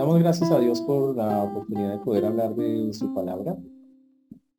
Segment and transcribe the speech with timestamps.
[0.00, 3.54] Damos gracias a Dios por la oportunidad de poder hablar de su palabra.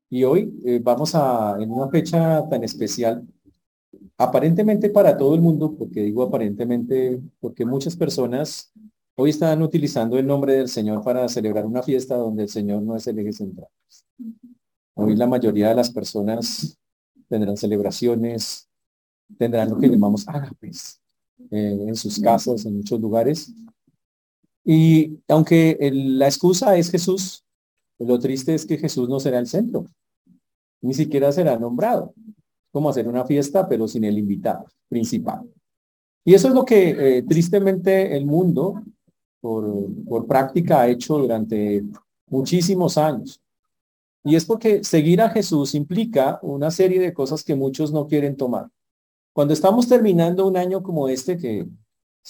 [0.07, 3.27] Y hoy eh, vamos a, en una fecha tan especial,
[4.19, 8.71] aparentemente para todo el mundo, porque digo aparentemente, porque muchas personas
[9.15, 12.95] hoy están utilizando el nombre del Señor para celebrar una fiesta donde el Señor no
[12.95, 13.69] es el eje central.
[14.93, 16.77] Hoy la mayoría de las personas
[17.27, 18.69] tendrán celebraciones,
[19.39, 21.01] tendrán lo que llamamos ágapes
[21.49, 23.51] eh, en sus casas, en muchos lugares.
[24.63, 27.43] Y aunque la excusa es Jesús,
[27.99, 29.85] lo triste es que Jesús no será el centro,
[30.81, 32.13] ni siquiera será nombrado,
[32.71, 35.41] como hacer una fiesta, pero sin el invitado principal.
[36.23, 38.81] Y eso es lo que eh, tristemente el mundo,
[39.39, 41.83] por, por práctica, ha hecho durante
[42.27, 43.41] muchísimos años.
[44.23, 48.37] Y es porque seguir a Jesús implica una serie de cosas que muchos no quieren
[48.37, 48.69] tomar.
[49.33, 51.67] Cuando estamos terminando un año como este, que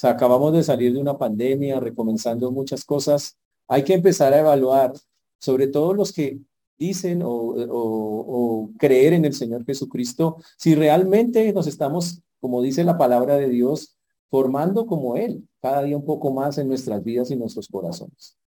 [0.04, 4.94] acabamos de salir de una pandemia, recomenzando muchas cosas, hay que empezar a evaluar,
[5.40, 6.40] sobre todo los que
[6.78, 13.38] dicen o, creer en el Señor Jesucristo, si realmente nos estamos, como dice la palabra
[13.38, 13.98] de Dios,
[14.30, 18.38] formando como Él, cada día un poco más en nuestras vidas y nuestros corazones.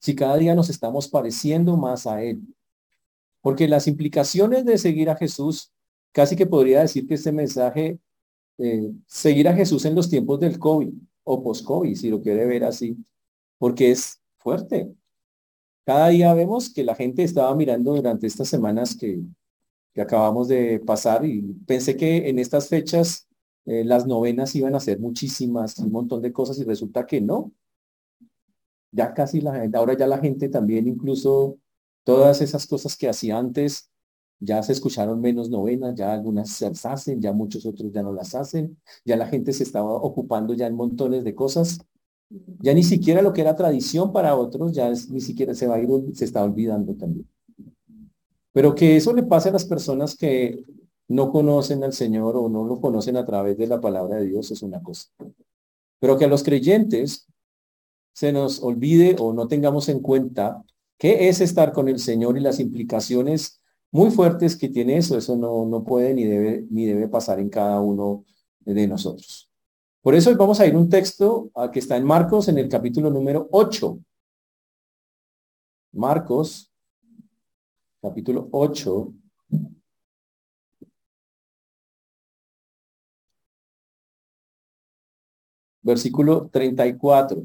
[0.00, 2.42] Si cada día nos estamos pareciendo más a Él.
[3.40, 5.72] Porque las implicaciones de seguir a Jesús
[6.12, 7.98] casi que podría decir que este mensaje,
[8.58, 10.92] eh, seguir a Jesús en los tiempos del COVID
[11.24, 12.96] o post-COVID, si lo quiere ver así,
[13.58, 14.92] porque es fuerte.
[15.84, 19.20] Cada día vemos que la gente estaba mirando durante estas semanas que,
[19.94, 23.28] que acabamos de pasar y pensé que en estas fechas
[23.66, 27.52] eh, las novenas iban a ser muchísimas, un montón de cosas y resulta que no.
[28.90, 31.58] Ya casi la gente, ahora ya la gente también incluso
[32.04, 33.90] todas esas cosas que hacía antes,
[34.40, 38.34] ya se escucharon menos novenas, ya algunas se hacen, ya muchos otros ya no las
[38.34, 41.78] hacen, ya la gente se estaba ocupando ya en montones de cosas,
[42.60, 45.80] ya ni siquiera lo que era tradición para otros, ya ni siquiera se va a
[45.80, 47.26] ir, se está olvidando también.
[48.52, 50.64] Pero que eso le pase a las personas que
[51.08, 54.50] no conocen al Señor o no lo conocen a través de la palabra de Dios
[54.50, 55.08] es una cosa.
[55.98, 57.26] Pero que a los creyentes
[58.12, 60.64] se nos olvide o no tengamos en cuenta
[60.98, 63.57] qué es estar con el Señor y las implicaciones
[63.90, 65.16] muy fuertes que tiene eso.
[65.16, 68.24] Eso no, no puede ni debe, ni debe pasar en cada uno
[68.60, 69.50] de nosotros.
[70.02, 73.48] Por eso vamos a ir un texto que está en Marcos en el capítulo número
[73.50, 73.98] 8.
[75.92, 76.70] Marcos,
[78.00, 79.12] capítulo 8.
[85.82, 87.44] Versículo 34.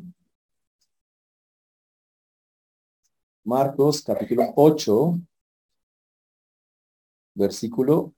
[3.46, 5.20] Marcos, capítulo 8,
[7.34, 8.14] versículo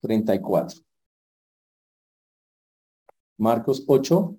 [0.00, 0.80] 34.
[3.36, 4.36] Marcos 8,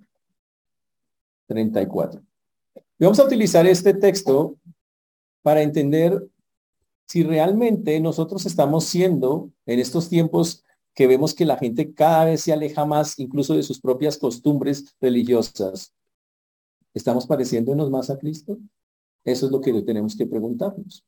[1.47, 2.21] 34.
[2.97, 4.57] Y vamos a utilizar este texto
[5.41, 6.27] para entender
[7.05, 12.41] si realmente nosotros estamos siendo en estos tiempos que vemos que la gente cada vez
[12.41, 15.93] se aleja más incluso de sus propias costumbres religiosas.
[16.93, 18.57] ¿Estamos pareciéndonos más a Cristo?
[19.25, 21.03] Eso es lo que tenemos que preguntarnos.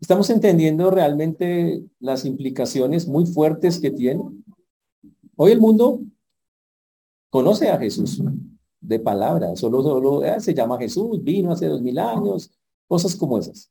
[0.00, 4.22] Estamos entendiendo realmente las implicaciones muy fuertes que tiene.
[5.36, 6.00] Hoy el mundo
[7.28, 8.22] conoce a Jesús
[8.80, 12.50] de palabra, solo, solo eh, se llama Jesús, vino hace dos mil años,
[12.88, 13.70] cosas como esas.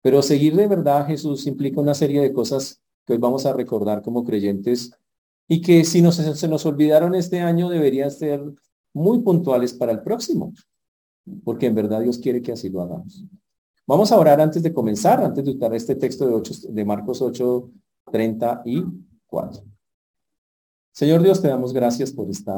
[0.00, 3.52] Pero seguir de verdad a Jesús implica una serie de cosas que hoy vamos a
[3.52, 4.92] recordar como creyentes
[5.46, 8.42] y que si nos, se nos olvidaron este año deberían ser
[8.94, 10.54] muy puntuales para el próximo,
[11.44, 13.24] porque en verdad Dios quiere que así lo hagamos.
[13.88, 17.22] Vamos a orar antes de comenzar, antes de usar este texto de, 8, de Marcos
[17.22, 17.70] 8,
[18.12, 19.64] 34.
[20.92, 22.52] Señor Dios, te damos gracias por esta,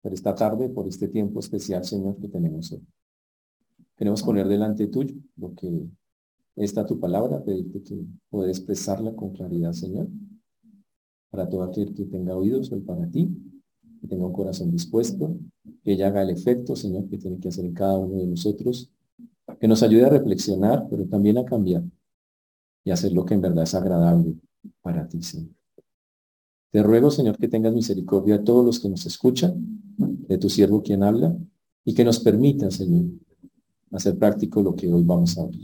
[0.00, 2.80] por esta tarde, por este tiempo especial, Señor, que tenemos hoy.
[3.94, 5.86] Queremos poner delante tuyo lo que
[6.56, 10.08] está tu palabra, pedirte que pueda expresarla con claridad, Señor,
[11.28, 13.28] para todo aquel que tenga oídos, hoy para ti,
[14.00, 15.36] que tenga un corazón dispuesto,
[15.82, 18.90] que ella haga el efecto, Señor, que tiene que hacer en cada uno de nosotros
[19.64, 21.82] que nos ayude a reflexionar, pero también a cambiar
[22.84, 24.34] y hacer lo que en verdad es agradable
[24.82, 25.54] para ti, Señor.
[26.70, 29.54] Te ruego, Señor, que tengas misericordia a todos los que nos escuchan,
[29.96, 31.34] de tu siervo quien habla,
[31.82, 33.06] y que nos permita, Señor,
[33.90, 35.56] hacer práctico lo que hoy vamos a ver.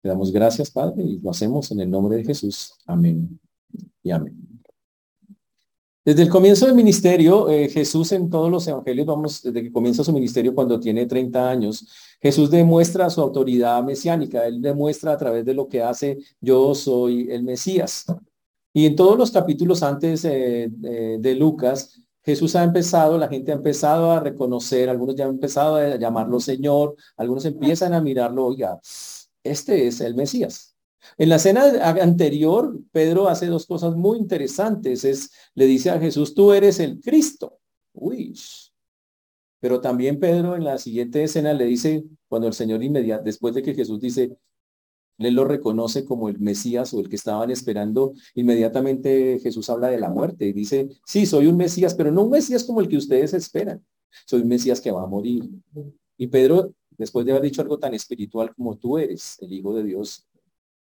[0.00, 2.72] Te damos gracias, Padre, y lo hacemos en el nombre de Jesús.
[2.86, 3.38] Amén
[4.02, 4.55] y amén.
[6.06, 10.04] Desde el comienzo del ministerio, eh, Jesús en todos los evangelios, vamos, desde que comienza
[10.04, 11.84] su ministerio cuando tiene 30 años,
[12.22, 17.28] Jesús demuestra su autoridad mesiánica, él demuestra a través de lo que hace, yo soy
[17.32, 18.04] el Mesías.
[18.72, 23.56] Y en todos los capítulos antes eh, de Lucas, Jesús ha empezado, la gente ha
[23.56, 28.78] empezado a reconocer, algunos ya han empezado a llamarlo Señor, algunos empiezan a mirarlo, oiga,
[29.42, 30.75] este es el Mesías.
[31.18, 31.64] En la cena
[32.00, 35.04] anterior, Pedro hace dos cosas muy interesantes.
[35.04, 37.58] Es, le dice a Jesús, tú eres el Cristo.
[37.92, 38.34] Uy.
[39.60, 43.62] Pero también Pedro en la siguiente escena le dice, cuando el Señor inmediato, después de
[43.62, 44.36] que Jesús dice,
[45.18, 48.12] él lo reconoce como el Mesías o el que estaban esperando.
[48.34, 52.30] Inmediatamente Jesús habla de la muerte y dice, sí, soy un Mesías, pero no un
[52.30, 53.84] Mesías como el que ustedes esperan.
[54.26, 55.48] Soy un Mesías que va a morir.
[56.18, 59.84] Y Pedro, después de haber dicho algo tan espiritual como tú eres, el Hijo de
[59.84, 60.25] Dios,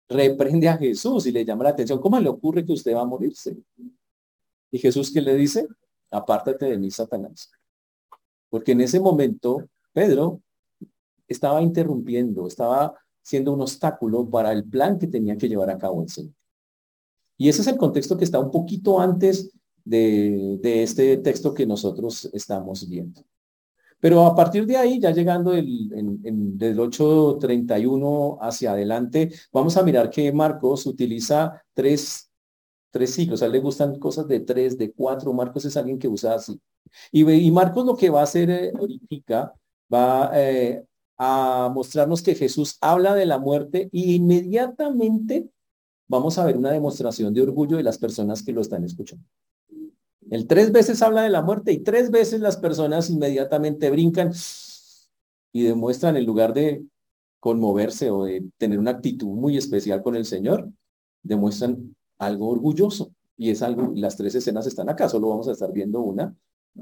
[0.08, 2.00] reprende a Jesús y le llama la atención.
[2.00, 3.58] ¿Cómo le ocurre que usted va a morirse?
[4.72, 5.68] Y Jesús, ¿qué le dice?
[6.12, 7.52] Apártate de mí, Satanás.
[8.50, 10.42] Porque en ese momento, Pedro
[11.28, 16.04] estaba interrumpiendo, estaba siendo un obstáculo para el plan que tenía que llevar a cabo
[16.04, 16.34] el Señor.
[17.38, 19.52] Y ese es el contexto que está un poquito antes
[19.84, 23.22] de, este texto que nosotros estamos viendo.
[24.06, 29.82] Pero a partir de ahí, ya llegando el, en, del 8.31 hacia adelante, vamos a
[29.82, 32.30] mirar que Marcos utiliza tres,
[32.92, 33.42] tres ciclos.
[33.42, 35.34] A le gustan cosas de tres, de cuatro.
[35.34, 36.62] Marcos es alguien que usa así.
[37.12, 39.56] Y, Marcos lo que va a hacer eh, ahorita,
[39.92, 40.86] va eh,
[41.18, 45.50] a mostrarnos que Jesús habla de la muerte y inmediatamente
[46.08, 49.26] vamos a ver una demostración de orgullo de las personas que lo están escuchando.
[50.30, 54.32] El tres veces habla de la muerte y tres veces las personas inmediatamente brincan
[55.52, 56.84] y demuestran en lugar de
[57.40, 60.70] conmoverse o de tener una actitud muy especial con el Señor,
[61.22, 63.12] demuestran algo orgulloso.
[63.38, 66.36] Y es algo, las tres escenas están acá, solo vamos a estar viendo una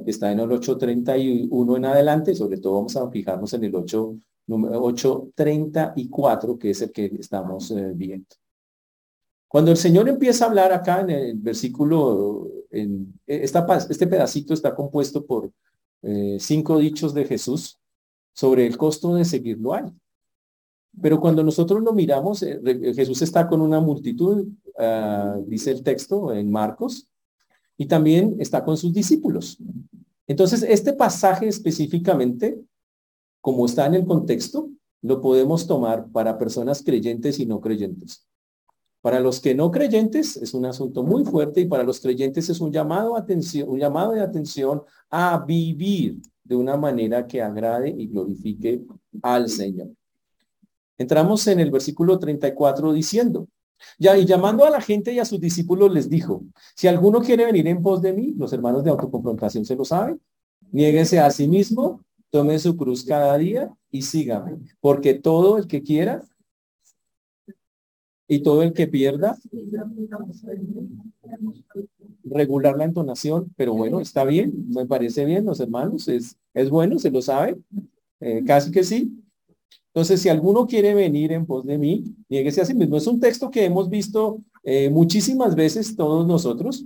[0.06, 4.16] está en el 8.31 en adelante, sobre todo vamos a fijarnos en el 8,
[4.48, 8.28] 8.34, que es el que estamos eh, viendo.
[9.48, 14.76] Cuando el Señor empieza a hablar acá en el versículo, en, esta, este pedacito está
[14.76, 15.52] compuesto por
[16.02, 17.80] eh, cinco dichos de Jesús
[18.34, 19.94] sobre el costo de seguirlo a.
[21.02, 22.60] Pero cuando nosotros lo miramos, eh,
[22.96, 24.48] Jesús está con una multitud,
[24.78, 27.08] ah, dice el texto en Marcos,
[27.78, 29.58] y también está con sus discípulos.
[30.28, 32.62] Entonces, este pasaje específicamente,
[33.42, 34.70] como está en el contexto,
[35.02, 38.26] lo podemos tomar para personas creyentes y no creyentes.
[39.04, 42.62] Para los que no creyentes es un asunto muy fuerte y para los creyentes es
[42.62, 48.08] un llamado, atención, un llamado de atención a vivir de una manera que agrade y
[48.08, 48.82] glorifique
[49.22, 49.90] al Señor.
[50.98, 53.50] Entramos en el versículo 34 diciendo,
[54.00, 57.44] ya, y llamando a la gente y a sus discípulos les dijo, si alguno quiere
[57.44, 60.22] venir en pos de mí, los hermanos de autoconfrontación se lo saben,
[60.72, 65.84] niéguese a sí mismo, tome su cruz cada día y sígame, porque todo el que
[65.84, 66.24] quiera
[68.34, 69.38] y todo el que pierda,
[72.24, 77.00] regular la entonación, pero bueno, está bien, me parece bien, los hermanos, es, es bueno,
[77.00, 77.58] se lo sabe,
[78.20, 79.24] eh, casi que sí,
[79.94, 82.98] entonces, si alguno quiere venir en pos de mí, nieguese a sí mismo.
[82.98, 86.84] Es un texto que hemos visto eh, muchísimas veces todos nosotros.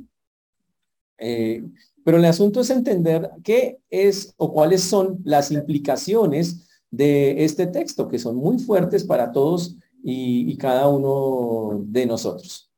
[1.17, 1.63] Eh,
[2.03, 8.09] pero el asunto es entender qué es o cuáles son las implicaciones de este texto,
[8.09, 12.71] que son muy fuertes para todos y, cada uno de nosotros.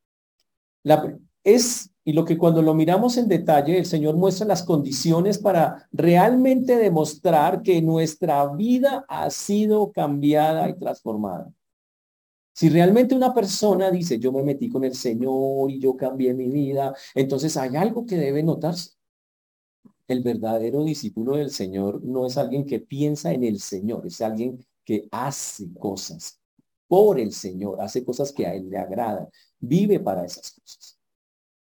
[0.84, 5.38] La, es y lo que cuando lo miramos en detalle, el Señor muestra las condiciones
[5.38, 11.54] para realmente demostrar que nuestra vida ha sido cambiada y transformada.
[12.54, 16.48] Si realmente una persona dice, yo me metí con el Señor y yo cambié mi
[16.50, 18.94] vida, entonces hay algo que debe notarse.
[20.08, 24.66] El verdadero discípulo del Señor no es alguien que piensa en el Señor, es alguien
[24.84, 26.39] que hace cosas
[26.90, 29.30] por el Señor, hace cosas que a Él le agradan,
[29.60, 31.00] vive para esas cosas.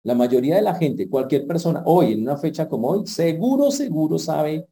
[0.03, 4.19] La mayoría de la gente, cualquier persona, hoy, en una fecha como hoy, seguro, seguro
[4.19, 4.67] sabe,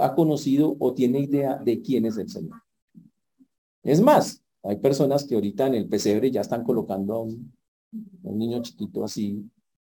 [0.00, 2.60] ha conocido o tiene idea de quién es el Señor.
[3.84, 7.52] Es más, hay personas que ahorita en el pesebre ya están colocando a un,
[8.22, 9.48] niño chiquito así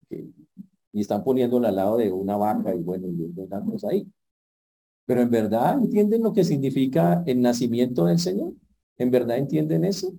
[0.09, 4.05] y están poniéndolo al lado de una vaca y bueno, y una cosa ahí.
[5.05, 8.53] Pero en verdad entienden lo que significa el nacimiento del Señor.
[8.99, 10.13] ¿En verdad entienden eso?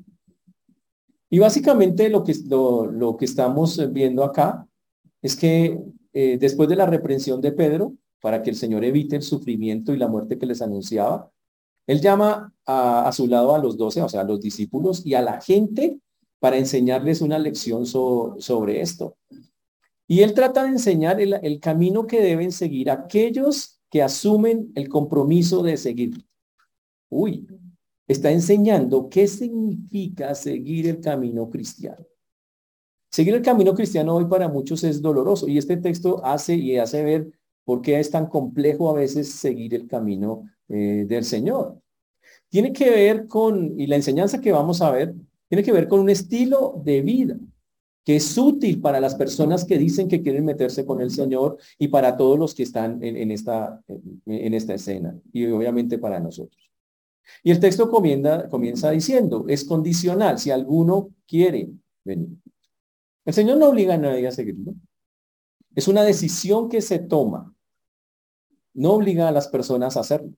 [1.29, 4.67] Y básicamente lo que, lo, que estamos viendo acá
[5.23, 5.79] es que
[6.13, 9.99] eh, después de la reprensión de Pedro, para que el Señor evite el sufrimiento y
[9.99, 11.31] la muerte que les anunciaba,
[11.87, 15.23] él llama a, su lado a los doce, o sea, a los discípulos y a
[15.23, 16.01] la gente
[16.41, 19.17] para enseñarles una lección sobre esto.
[20.09, 24.89] Y él trata de enseñar el, el camino que deben seguir aquellos que asumen el
[24.89, 26.25] compromiso de seguir.
[27.09, 27.47] Uy,
[28.13, 32.05] está enseñando qué significa seguir el camino cristiano.
[33.11, 37.03] Seguir el camino cristiano hoy para muchos es doloroso y este texto hace y hace
[37.03, 37.41] ver
[37.71, 41.81] ¿Por qué es tan complejo a veces seguir el camino eh, del Señor?
[42.49, 45.15] Tiene que ver con, y la enseñanza que vamos a ver,
[45.49, 47.37] tiene que ver con un estilo de vida
[48.05, 51.87] que es útil para las personas que dicen que quieren meterse con el Señor y
[51.87, 53.81] para todos los que están en, esta,
[54.27, 56.70] en esta escena y obviamente para nosotros.
[57.43, 61.71] Y el texto comienza, diciendo, es condicional, si alguno quiere
[62.05, 62.31] venir.
[63.25, 64.75] El Señor no obliga a nadie a seguirlo.
[65.75, 67.55] Es una decisión que se toma.
[68.75, 70.33] No obliga a las personas a hacerlo.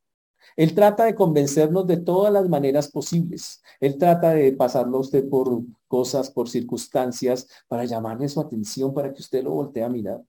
[0.56, 3.62] Él trata de convencernos de todas las maneras posibles.
[3.80, 9.12] Él trata de pasarlo a usted por cosas, por circunstancias, para llamarle su atención, para
[9.12, 10.22] que usted lo voltee a mirar.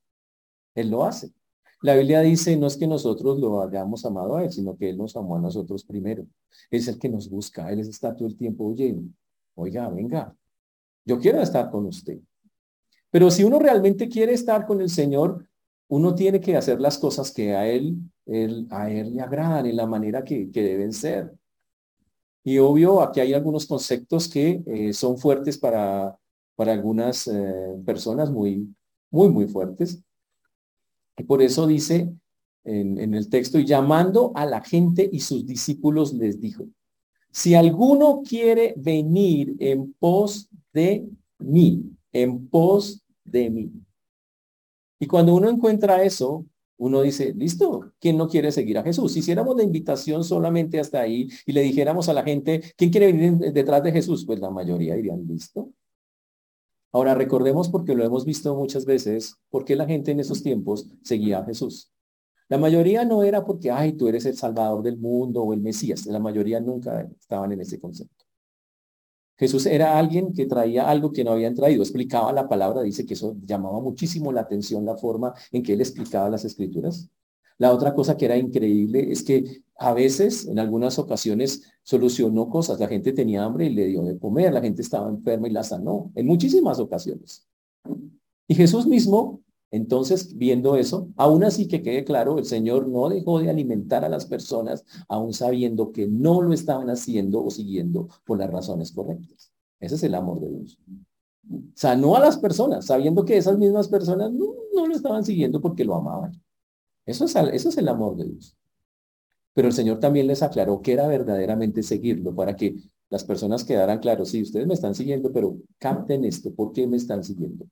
[0.75, 1.33] Él lo hace.
[1.83, 4.97] La Biblia dice, no es que nosotros lo hayamos amado a Él, sino que Él
[4.97, 6.25] nos amó a nosotros primero.
[6.71, 7.71] Es el que nos busca.
[7.71, 8.97] Él está todo el tiempo, oye,
[9.55, 10.35] oiga, venga,
[11.05, 12.19] yo quiero estar con usted.
[13.11, 15.47] Pero si uno realmente quiere estar con el Señor,
[15.89, 17.97] uno tiene que hacer las cosas que a Él
[18.69, 21.33] a él le agradan en la manera que, deben ser.
[22.43, 26.17] Y obvio, aquí hay algunos conceptos que eh, son fuertes para,
[26.55, 28.73] para algunas eh, personas, muy,
[29.09, 30.01] muy, muy fuertes.
[31.17, 32.11] Y por eso dice
[32.63, 36.65] en, en el texto, y llamando a la gente y sus discípulos les dijo,
[37.31, 41.07] si alguno quiere venir en pos de
[41.39, 43.71] mí, en pos de mí.
[44.99, 46.45] Y cuando uno encuentra eso,
[46.77, 49.13] uno dice, listo, ¿quién no quiere seguir a Jesús?
[49.13, 53.11] Si hiciéramos la invitación solamente hasta ahí y le dijéramos a la gente, ¿quién quiere
[53.11, 54.25] venir detrás de Jesús?
[54.25, 55.69] Pues la mayoría dirían, listo.
[56.93, 60.87] Ahora recordemos, porque lo hemos visto muchas veces, por qué la gente en esos tiempos
[61.01, 61.91] seguía a Jesús.
[62.49, 66.05] La mayoría no era porque, ay, tú eres el Salvador del mundo o el Mesías.
[66.05, 68.25] La mayoría nunca estaban en ese concepto.
[69.37, 73.15] Jesús era alguien que traía algo que no habían traído, explicaba la palabra, dice que
[73.15, 77.09] eso llamaba muchísimo la atención la forma en que él explicaba las escrituras.
[77.57, 82.79] La otra cosa que era increíble es que a veces, en algunas ocasiones, solucionó cosas.
[82.79, 85.63] La gente tenía hambre y le dio de comer, la gente estaba enferma y la
[85.63, 87.47] sanó, en muchísimas ocasiones.
[88.47, 89.43] Y Jesús mismo
[89.73, 94.09] entonces, viendo eso, aún así que quede claro, el Señor no dejó de alimentar a
[94.09, 99.51] las personas, aún sabiendo que no lo estaban haciendo o siguiendo por las razones correctas.
[99.79, 100.77] Ese es el amor de Dios.
[101.73, 104.53] Sanó a las personas, sabiendo que esas mismas personas no,
[104.85, 106.39] lo estaban siguiendo porque lo amaban.
[107.05, 108.57] Eso es, el amor de Dios.
[109.53, 112.75] Pero el Señor también les aclaró que era verdaderamente seguirlo para que
[113.09, 116.97] las personas quedaran claros, sí, ustedes me están siguiendo, pero capten esto, ¿por qué me
[116.97, 117.67] están siguiendo?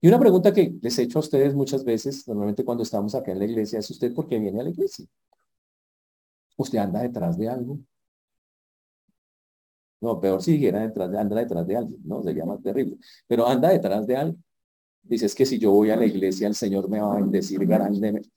[0.00, 3.32] Y una pregunta que les he hecho a ustedes muchas veces, normalmente cuando estamos acá
[3.32, 5.06] en la iglesia, es usted por qué viene a la iglesia.
[6.56, 7.78] ¿Usted anda detrás de algo?
[10.00, 12.22] No, peor si dijera detrás de, anda detrás de alguien, ¿no?
[12.22, 12.98] Sería más terrible.
[13.26, 14.38] Pero anda detrás de algo.
[15.08, 18.28] Dices que si yo voy a la iglesia, el Señor me va a bendecir grandemente.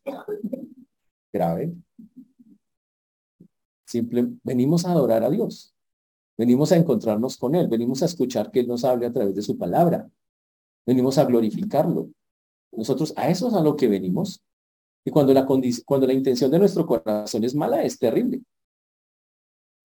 [1.34, 1.74] Grave.
[3.86, 5.74] Simple, venimos a adorar a Dios.
[6.38, 7.68] Venimos a encontrarnos con Él.
[7.68, 10.08] Venimos a escuchar que Él nos hable a través de su palabra.
[10.86, 12.10] Venimos a glorificarlo.
[12.72, 14.42] Nosotros a eso es a lo que venimos.
[15.04, 15.48] Y cuando la,
[15.86, 18.42] cuando la intención de nuestro corazón es mala, es terrible.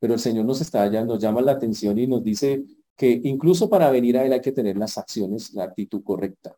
[0.00, 2.62] Pero el Señor nos está nos llama la atención y nos dice
[2.94, 6.54] que incluso para venir a Él hay que tener las acciones, la actitud correcta.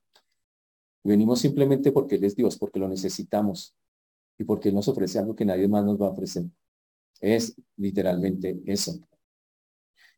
[1.06, 3.74] Venimos simplemente porque Él es Dios, porque lo necesitamos
[4.38, 6.44] y porque Él nos ofrece algo que nadie más nos va a ofrecer.
[7.20, 8.98] Es literalmente eso.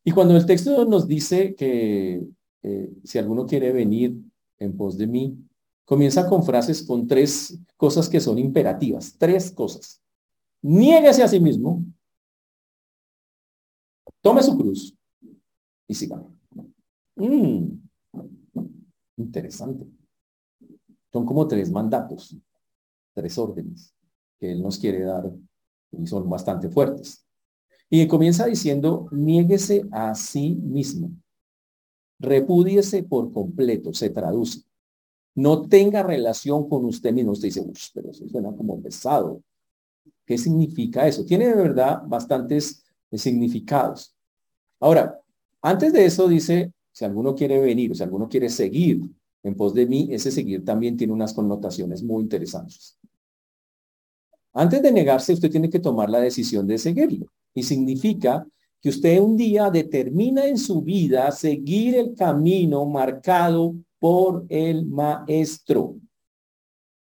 [0.03, 2.25] Y cuando el texto nos dice que
[3.03, 4.15] si alguno quiere venir
[4.57, 5.37] en pos de mí,
[5.85, 10.01] comienza con frases con tres cosas que son imperativas, tres cosas.
[10.61, 11.83] Niéguese a sí mismo,
[14.21, 14.93] tome su cruz
[15.87, 16.21] y siga.
[17.15, 17.79] Mm,
[19.17, 19.98] interesante.
[21.11, 22.35] Son como tres mandatos,
[23.13, 23.93] tres órdenes
[24.39, 25.31] que Él nos quiere dar
[25.91, 27.25] y son bastante fuertes.
[27.89, 31.11] Y comienza diciendo, niéguese a sí mismo.
[32.19, 34.61] Repúdiese por completo, se traduce.
[35.35, 37.31] No tenga relación con usted mismo.
[37.31, 39.41] Usted dice, pero eso suena como pesado.
[40.25, 41.25] ¿Qué significa eso?
[41.25, 44.15] Tiene de verdad bastantes significados.
[44.79, 45.19] Ahora,
[45.61, 49.01] antes de eso dice, si alguno quiere venir, si alguno quiere seguir
[49.43, 52.97] en pos de mí, ese seguir también tiene unas connotaciones muy interesantes.
[54.53, 57.27] Antes de negarse, usted tiene que tomar la decisión de seguirlo.
[57.53, 58.45] Y significa
[58.81, 65.95] que usted un día determina en su vida seguir el camino marcado por el maestro.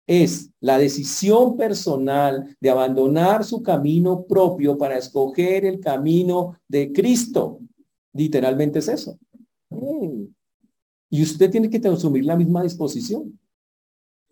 [0.07, 7.59] Es la decisión personal de abandonar su camino propio para escoger el camino de Cristo.
[8.13, 9.19] Literalmente es eso.
[9.71, 10.36] Mm.
[11.11, 13.39] Y usted tiene que asumir la misma disposición.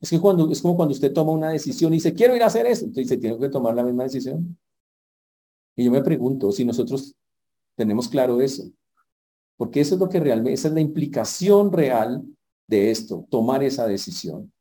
[0.00, 2.46] Es que cuando, es como cuando usted toma una decisión y dice, quiero ir a
[2.46, 4.58] hacer eso, entonces se tiene que tomar la misma decisión.
[5.76, 7.14] Y yo me pregunto si nosotros
[7.74, 8.64] tenemos claro eso.
[9.56, 12.22] Porque eso es lo que realmente, esa es la implicación real
[12.66, 14.52] de esto, tomar esa decisión.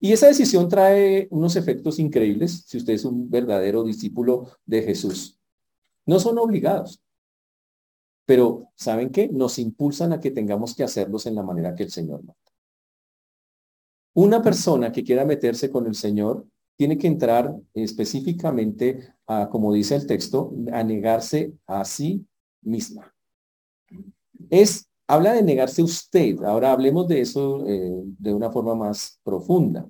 [0.00, 5.38] Y esa decisión trae unos efectos increíbles si usted es un verdadero discípulo de Jesús.
[6.06, 7.02] No son obligados,
[8.28, 9.26] pero ¿saben qué?
[9.28, 12.34] Nos impulsan a que tengamos que hacerlos en la manera que el Señor manda.
[14.12, 19.94] Una persona que quiera meterse con el Señor tiene que entrar específicamente a, como dice
[19.94, 22.26] el texto, a negarse a sí
[22.60, 23.14] misma.
[24.50, 26.42] Es, habla de negarse usted.
[26.42, 29.88] Ahora hablemos de eso eh, de una forma más profunda.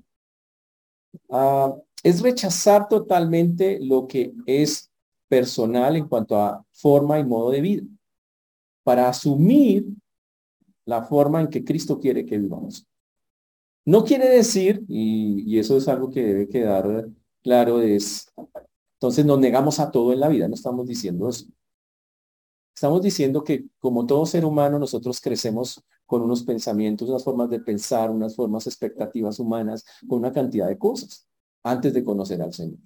[1.28, 4.92] Ah, es rechazar totalmente lo que es
[5.26, 7.82] personal en cuanto a forma y modo de vida,
[8.88, 9.86] para asumir
[10.86, 12.86] la forma en que Cristo quiere que vivamos.
[13.84, 17.06] No quiere decir, y, eso es algo que debe quedar
[17.42, 18.32] claro, es,
[18.94, 21.44] entonces nos negamos a todo en la vida, no estamos diciendo eso.
[22.74, 27.60] Estamos diciendo que como todo ser humano nosotros crecemos con unos pensamientos, unas formas de
[27.60, 31.28] pensar, unas formas expectativas humanas, con una cantidad de cosas
[31.62, 32.80] antes de conocer al Señor.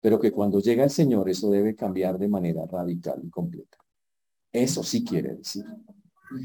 [0.00, 3.78] Pero que cuando llega el Señor eso debe cambiar de manera radical y completa.
[4.52, 5.64] Eso sí quiere decir.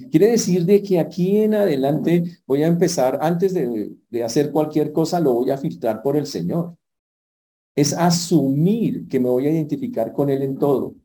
[0.10, 5.20] Quiere decir de que aquí en adelante voy a empezar, antes de, hacer cualquier cosa,
[5.20, 6.76] lo voy a filtrar por el Señor.
[7.76, 10.96] Es asumir que me voy a identificar con Él en todo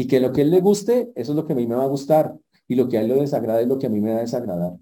[0.00, 1.84] y que lo que él le guste, eso es lo que a mí me va
[1.84, 2.34] a gustar.
[2.66, 4.22] Y lo que a él le desagrada es lo que a mí me va a
[4.22, 4.78] desagradar.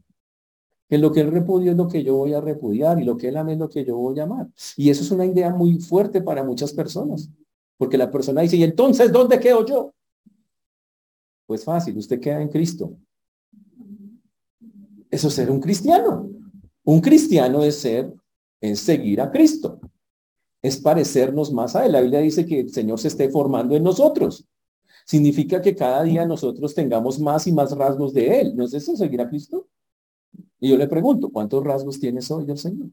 [0.88, 3.26] Que lo que él repudia es lo que yo voy a repudiar y lo que
[3.26, 4.46] él ama es lo que yo voy a amar.
[4.76, 7.28] Y eso es una idea muy fuerte para muchas personas.
[7.76, 9.92] Porque la persona dice, ¿y entonces dónde quedo yo?
[11.48, 12.92] Pues fácil, usted queda en Cristo.
[15.10, 16.28] Eso es ser un cristiano.
[16.84, 18.14] Un cristiano es ser,
[18.60, 19.80] es seguir a Cristo.
[20.60, 21.92] Es parecernos más a Él.
[21.92, 24.46] La Biblia dice que el Señor se esté formando en nosotros
[25.08, 28.54] significa que cada día nosotros tengamos más y más rasgos de Él.
[28.54, 29.66] ¿No es eso seguir a Cristo?
[30.60, 32.90] Y yo le pregunto, ¿cuántos rasgos tienes hoy el Señor?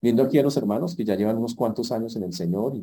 [0.00, 2.80] Viendo aquí a los hermanos que ya llevan unos cuantos años en el Señor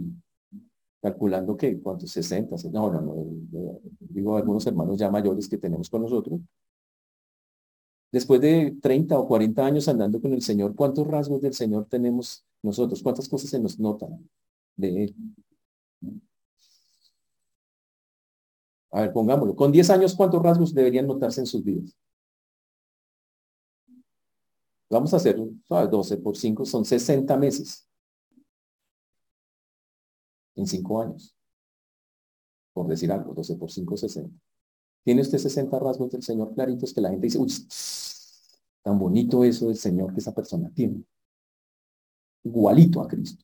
[1.02, 6.02] calculando que cuántos, 60, no, no, no, digo algunos hermanos ya mayores que tenemos con
[6.02, 6.40] nosotros.
[8.12, 12.46] Después de 30 o 40 años andando con el Señor, ¿cuántos rasgos del Señor tenemos
[12.64, 13.04] nosotros?
[13.04, 14.28] ¿Cuántas cosas se nos notan
[14.76, 15.16] de Él?
[18.92, 19.56] A ver, pongámoslo.
[19.56, 21.96] Con 10 años, ¿cuántos rasgos deberían notarse en sus vidas?
[24.90, 27.87] Vamos a hacer, 12 por 5 son 60 meses.
[30.58, 31.34] En 5 años.
[32.74, 34.38] Por decir algo, 12 por 5, 60.
[35.04, 37.50] ¿Tiene usted 60 rasgos del Señor claritos que la gente dice, uy,
[38.84, 41.04] tan bonito eso del Señor que esa persona tiene?
[42.44, 43.44] Igualito a Cristo.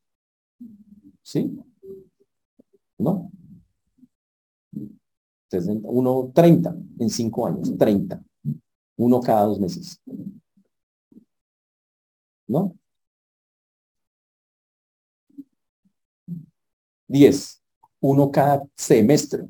[1.22, 1.58] ¿Sí?
[2.98, 3.32] ¿No?
[5.84, 8.24] uno 30 en cinco años, 30.
[8.98, 10.02] Uno cada dos meses.
[12.48, 12.76] ¿No?
[17.14, 17.62] 10.
[18.02, 19.48] Uno cada semestre.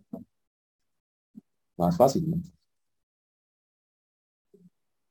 [1.78, 2.42] Más fácil, ¿no?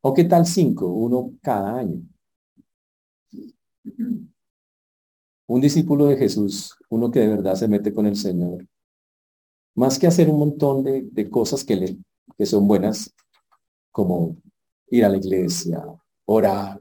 [0.03, 0.87] ¿O qué tal cinco?
[0.87, 2.03] Uno cada año.
[5.47, 8.67] Un discípulo de Jesús, uno que de verdad se mete con el Señor,
[9.75, 11.97] más que hacer un montón de, cosas que, le,
[12.37, 13.15] que son buenas,
[13.91, 14.37] como
[14.89, 15.83] ir a la iglesia,
[16.27, 16.81] orar,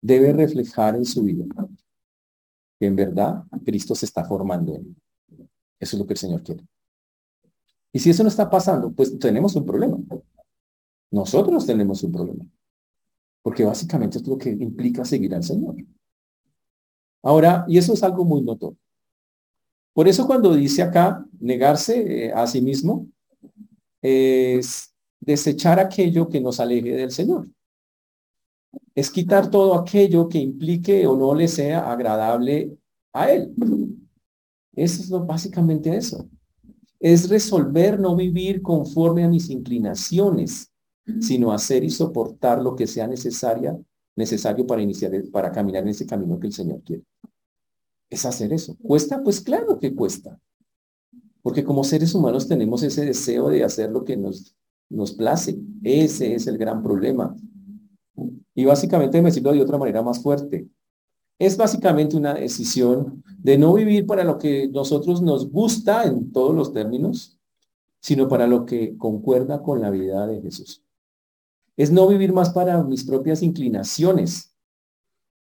[0.00, 1.46] debe reflejar en su vida
[2.78, 4.96] que en verdad Cristo se está formando en
[5.80, 6.64] Eso es lo que el Señor quiere.
[7.92, 9.98] Y si eso no está pasando, pues tenemos un problema.
[11.10, 12.44] Nosotros tenemos un problema.
[13.42, 15.76] Porque básicamente es lo que implica seguir al Señor.
[17.22, 18.78] Ahora, y eso es algo muy notorio.
[19.92, 23.08] Por eso cuando dice acá negarse eh, a sí mismo,
[24.00, 27.48] es desechar aquello que nos aleje del Señor.
[28.98, 32.76] Es quitar todo aquello que implique o no le sea agradable
[33.12, 33.54] a Él.
[34.74, 36.28] Eso es lo, básicamente eso.
[37.00, 40.72] Es resolver no vivir conforme a mis inclinaciones,
[41.20, 43.78] sino hacer y soportar lo que sea necesaria,
[44.14, 47.04] necesario para iniciar, para caminar en ese camino que el Señor quiere
[48.10, 48.76] es hacer eso.
[48.82, 49.22] ¿Cuesta?
[49.22, 50.38] Pues claro que cuesta.
[51.42, 54.56] Porque como seres humanos tenemos ese deseo de hacer lo que nos,
[54.88, 55.58] nos place.
[55.82, 57.36] Ese es el gran problema.
[58.54, 60.68] Y básicamente, me decirlo de otra manera más fuerte,
[61.38, 66.54] es básicamente una decisión de no vivir para lo que nosotros nos gusta en todos
[66.54, 67.38] los términos,
[68.00, 70.82] sino para lo que concuerda con la vida de Jesús.
[71.76, 74.54] Es no vivir más para mis propias inclinaciones,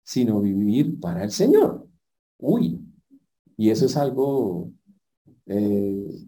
[0.04, 1.88] sino vivir para el Señor.
[2.38, 2.80] Uy,
[3.58, 4.72] y eso es algo,
[5.48, 6.28] eh,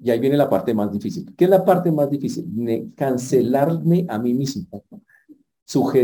[0.00, 1.34] y ahí viene la parte más difícil.
[1.34, 2.92] ¿Qué es la parte más difícil?
[2.94, 4.66] cancelarme a mí mismo,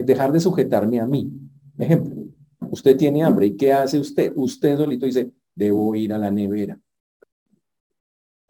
[0.05, 1.31] dejar de sujetarme a mí.
[1.79, 2.27] Ejemplo,
[2.71, 4.33] usted tiene hambre y ¿qué hace usted?
[4.35, 6.79] Usted solito dice, debo ir a la nevera,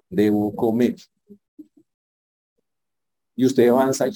[0.08, 0.96] debo comer.
[3.36, 4.12] Y usted avanza y,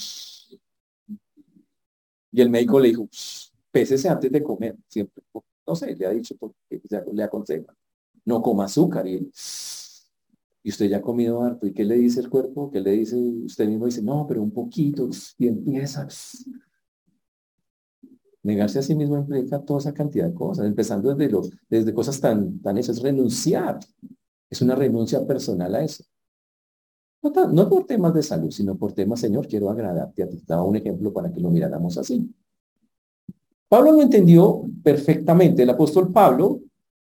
[2.33, 3.09] el médico le dijo,
[3.71, 5.23] pésese antes de comer, siempre.
[5.67, 7.75] No sé, le ha dicho porque le aconseja.
[8.25, 9.07] No coma azúcar.
[9.07, 9.31] Y,
[10.63, 11.67] y usted ya ha comido harto.
[11.67, 12.71] ¿Y qué le dice el cuerpo?
[12.71, 13.17] ¿Qué le dice?
[13.17, 15.09] Usted mismo dice, no, pero un poquito.
[15.39, 16.07] Y empieza.
[18.45, 22.21] Negarse a sí mismo implica toda esa cantidad de cosas, empezando desde, los, desde cosas
[22.21, 23.81] tan, tan hechas, renunciar.
[24.49, 26.05] Es una renuncia personal a eso.
[27.23, 30.43] No, por temas de salud, sino por temas, Señor, quiero agradarte a ti.
[30.47, 32.31] Daba un ejemplo para que lo miráramos así.
[33.67, 35.63] Pablo lo entendió perfectamente.
[35.63, 36.61] El apóstol Pablo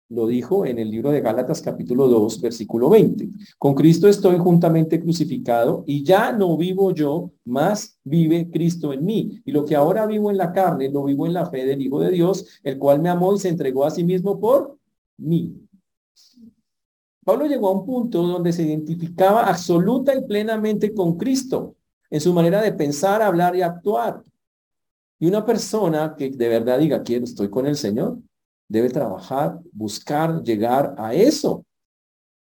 [0.10, 3.30] lo dijo en el libro de Gálatas capítulo 2, versículo 20.
[3.58, 9.42] Con Cristo estoy juntamente crucificado y ya no vivo yo, más vive Cristo en mí.
[9.46, 12.00] Y lo que ahora vivo en la carne, lo vivo en la fe del Hijo
[12.00, 14.78] de Dios, el cual me amó y se entregó a sí mismo por
[15.18, 15.56] mí.
[17.24, 21.76] Pablo llegó a un punto donde se identificaba absoluta y plenamente con Cristo
[22.10, 24.22] en su manera de pensar, hablar y actuar.
[25.20, 28.20] Y una persona que de verdad diga, quiero, estoy con el Señor,
[28.74, 31.64] debe trabajar, buscar, llegar a eso.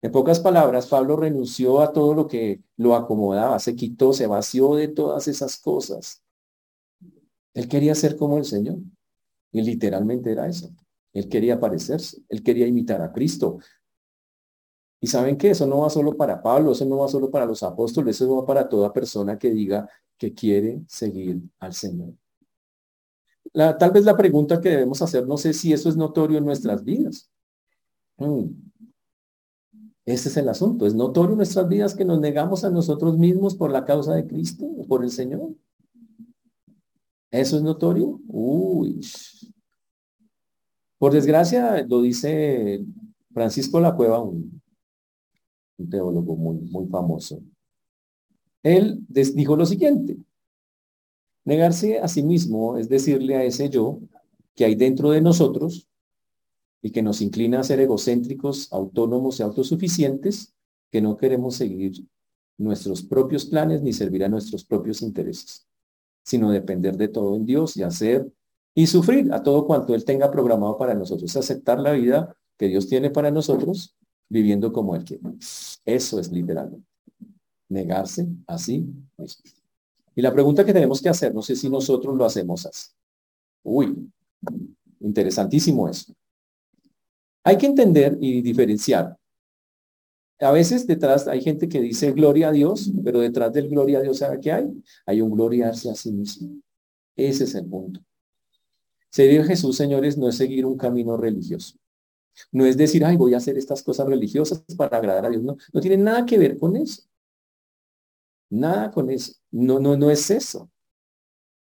[0.01, 4.75] En pocas palabras, Pablo renunció a todo lo que lo acomodaba, se quitó, se vació
[4.75, 6.23] de todas esas cosas.
[7.53, 8.77] Él quería ser como el Señor.
[9.51, 10.69] Y literalmente era eso.
[11.11, 13.57] Él quería parecerse, él quería imitar a Cristo.
[15.01, 17.61] Y saben que eso no va solo para Pablo, eso no va solo para los
[17.63, 22.13] apóstoles, eso va para toda persona que diga que quiere seguir al Señor
[23.53, 26.83] tal vez la pregunta que debemos hacer, no sé si eso es notorio en nuestras
[26.83, 27.31] vidas.
[28.17, 28.49] Mm.
[30.05, 30.85] Ese es el asunto.
[30.85, 34.27] ¿Es notorio en nuestras vidas que nos negamos a nosotros mismos por la causa de
[34.27, 35.55] Cristo o por el Señor?
[37.31, 38.19] ¿Eso es notorio?
[38.27, 39.01] Uy.
[40.97, 42.83] Por desgracia, lo dice
[43.33, 44.61] Francisco La Cueva, un,
[45.77, 47.41] un teólogo muy, muy famoso.
[48.61, 50.17] Él dijo lo siguiente,
[51.45, 53.99] Negarse a sí mismo es decirle a ese yo
[54.55, 55.87] que hay dentro de nosotros
[56.81, 60.53] y que nos inclina a ser egocéntricos, autónomos y autosuficientes,
[60.91, 62.05] que no queremos seguir
[62.57, 65.65] nuestros propios planes ni servir a nuestros propios intereses,
[66.23, 68.31] sino depender de todo en Dios y hacer
[68.75, 72.87] y sufrir a todo cuanto Él tenga programado para nosotros, aceptar la vida que Dios
[72.87, 73.95] tiene para nosotros,
[74.29, 75.23] viviendo como Él quiere.
[75.85, 76.87] Eso es literalmente.
[77.69, 78.79] Negarse a sí
[79.17, 79.62] mismo.
[80.15, 82.91] Y la pregunta que tenemos que hacer, no sé si nosotros lo hacemos así.
[83.63, 84.09] Uy,
[84.99, 86.13] interesantísimo eso.
[87.43, 89.17] Hay que entender y diferenciar.
[90.39, 94.01] A veces detrás hay gente que dice gloria a Dios, pero detrás del gloria a
[94.01, 94.83] Dios, ¿sabe qué hay?
[95.05, 96.61] Hay un gloriarse a sí mismo.
[97.15, 98.01] Ese es el punto.
[99.09, 101.77] Seguir Jesús, señores, no es seguir un camino religioso.
[102.51, 105.43] No es decir, ay, voy a hacer estas cosas religiosas para agradar a Dios.
[105.43, 107.03] No, no tiene nada que ver con eso.
[108.53, 109.33] Nada con eso.
[109.49, 110.69] No, no, no es eso.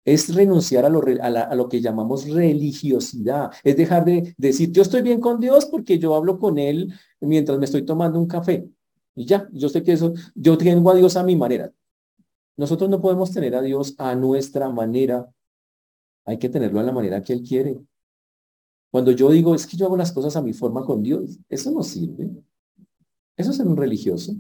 [0.04, 3.52] Es renunciar a lo, a, lo que llamamos religiosidad.
[3.64, 7.58] Es dejar de, decir, yo estoy bien con Dios porque yo hablo con Él mientras
[7.58, 8.68] me estoy tomando un café.
[9.16, 11.72] Y ya, yo sé que eso, yo tengo a Dios a mi manera.
[12.58, 15.32] Nosotros no podemos tener a Dios a nuestra manera.
[16.26, 17.80] Hay que tenerlo a la manera que Él quiere.
[18.92, 21.72] Cuando yo digo, es que yo hago las cosas a mi forma con Dios, eso
[21.72, 22.30] no sirve.
[23.38, 24.36] Eso es ser un religioso.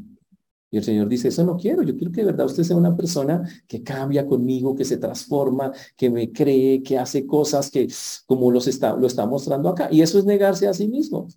[0.73, 2.97] Y el Señor dice, eso no quiero, yo quiero que de verdad usted sea una
[2.97, 7.87] persona que cambia conmigo, que se transforma, que me cree, que hace cosas que
[8.25, 9.87] como los está, lo está mostrando acá.
[9.91, 11.27] Y eso es negarse a sí mismo.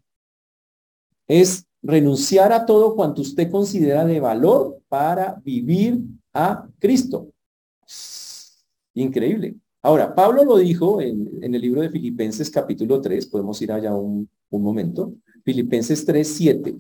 [1.29, 6.01] Es renunciar a todo cuanto usted considera de valor para vivir
[6.33, 7.29] a Cristo.
[8.95, 9.57] Increíble.
[9.83, 14.31] Ahora, Pablo lo dijo en, el libro de Filipenses capítulo 3, podemos ir allá un,
[14.49, 15.13] un momento.
[15.45, 16.77] Filipenses 3, 7.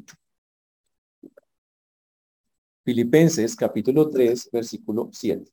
[2.87, 5.51] Filipenses capítulo 3, versículo 7.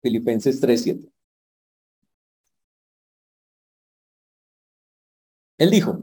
[0.00, 1.12] Filipenses 3, 7.
[5.58, 6.02] Él dijo,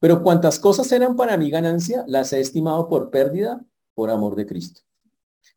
[0.00, 3.64] pero cuantas cosas eran para mi ganancia, las he estimado por pérdida
[3.94, 4.80] por amor de Cristo.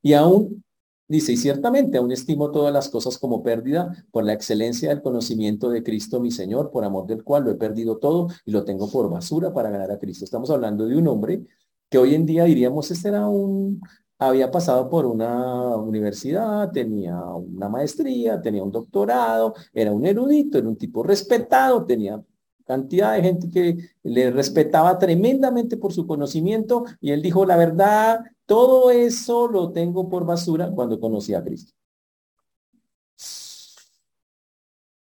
[0.04, 0.64] Y aún
[1.12, 5.70] Dice, y ciertamente aún estimo todas las cosas como pérdida por la excelencia del conocimiento
[5.70, 8.90] de Cristo mi Señor, por amor del cual lo he perdido todo y lo tengo
[8.90, 10.24] por basura para ganar a Cristo.
[10.24, 11.44] Estamos hablando de un hombre
[11.90, 13.82] que hoy en día diríamos, este era un
[14.20, 20.70] había pasado por una universidad, tenía una maestría, tenía un doctorado, era un erudito, era
[20.70, 22.24] un tipo respetado, tenía
[22.72, 28.22] cantidad de gente que le respetaba tremendamente por su conocimiento y él dijo, la verdad,
[28.46, 31.74] todo eso lo tengo por basura cuando conocí a Cristo.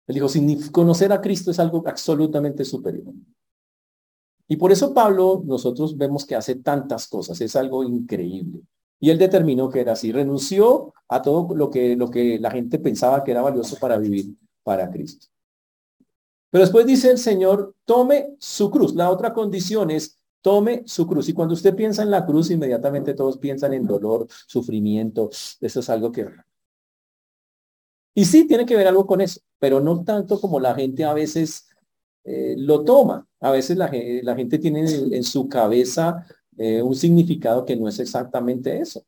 [0.09, 3.15] Él dijo, sin conocer a Cristo es algo absolutamente superior.
[4.49, 8.63] Y por eso Pablo, nosotros vemos que hace tantas cosas, es algo increíble.
[8.99, 12.81] Y él determinó que era así, renunció a todo lo que, lo que la gente
[12.81, 15.29] pensaba que era valioso para vivir para Cristo.
[16.51, 18.95] Pero después dice el Señor, tome su cruz.
[18.95, 21.29] La otra condición es, tome su cruz.
[21.29, 25.31] Y cuando usted piensa en la cruz, inmediatamente todos piensan en dolor, sufrimiento.
[25.61, 26.29] Eso es algo que...
[28.15, 31.15] Y sí, tiene que ver algo con eso, pero no tanto como la gente a
[31.15, 31.69] veces
[32.25, 33.27] eh, lo toma.
[33.41, 36.27] A veces la, gente tiene en su cabeza
[36.59, 39.05] eh, un significado que no es exactamente eso.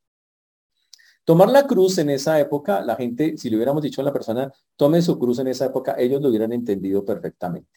[1.25, 4.53] Tomar la cruz en esa época, la gente, si le hubiéramos dicho a la persona,
[4.77, 7.71] tome su cruz en esa época, ellos lo hubieran entendido perfectamente.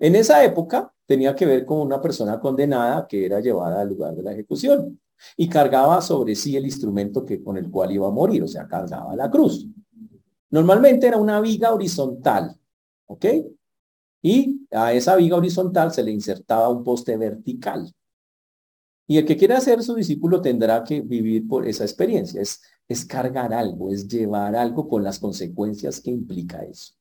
[0.00, 4.14] En esa época tenía que ver con una persona condenada que era llevada al lugar
[4.14, 5.00] de la ejecución
[5.36, 8.66] y cargaba sobre sí el instrumento que, con el cual iba a morir, o sea,
[8.66, 9.66] cargaba la cruz.
[10.50, 12.56] Normalmente era una viga horizontal,
[13.06, 13.26] ¿ok?
[14.22, 17.92] Y a esa viga horizontal se le insertaba un poste vertical.
[19.06, 22.42] Y el que quiera ser su discípulo tendrá que vivir por esa experiencia.
[22.88, 26.94] Es cargar algo, es llevar algo con las consecuencias que implica eso.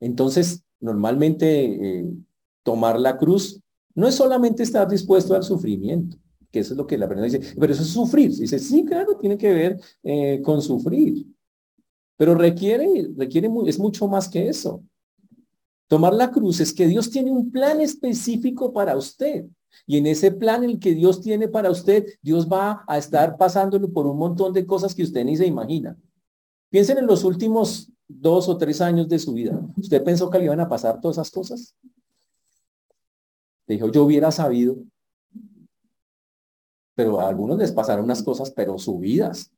[0.00, 2.12] Entonces, normalmente eh,
[2.62, 3.60] tomar la cruz
[3.94, 6.18] no es solamente estar dispuesto al sufrimiento,
[6.50, 8.30] que eso es lo que la persona dice, pero eso es sufrir.
[8.30, 11.26] Dice, sí, claro, tiene que ver eh, con sufrir.
[12.18, 14.82] Pero requiere, requiere, es mucho más que eso.
[15.88, 19.46] Tomar la cruz es que Dios tiene un plan específico para usted.
[19.86, 23.92] Y en ese plan el que Dios tiene para usted, Dios va a estar pasándolo
[23.92, 25.96] por un montón de cosas que usted ni se imagina.
[26.70, 29.60] Piensen en los últimos dos o tres años de su vida.
[29.76, 31.74] ¿Usted pensó que le iban a pasar todas esas cosas?
[33.66, 34.76] Dijo, yo hubiera sabido.
[36.94, 39.50] Pero a algunos les pasaron unas cosas, pero subidas.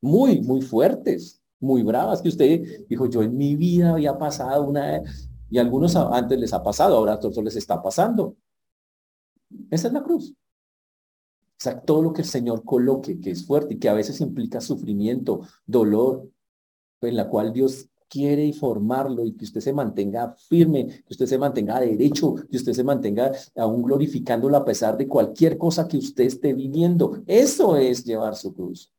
[0.00, 5.02] Muy, muy fuertes, muy bravas, que usted dijo, yo en mi vida había pasado una...
[5.50, 8.36] Y algunos antes les ha pasado, ahora a todos les está pasando.
[9.70, 10.32] Esa es la cruz.
[10.32, 14.20] O sea, todo lo que el Señor coloque, que es fuerte y que a veces
[14.20, 16.30] implica sufrimiento, dolor,
[17.02, 21.38] en la cual Dios quiere informarlo y que usted se mantenga firme, que usted se
[21.38, 26.24] mantenga derecho, que usted se mantenga aún glorificándolo a pesar de cualquier cosa que usted
[26.24, 27.22] esté viviendo.
[27.26, 28.92] Eso es llevar su cruz.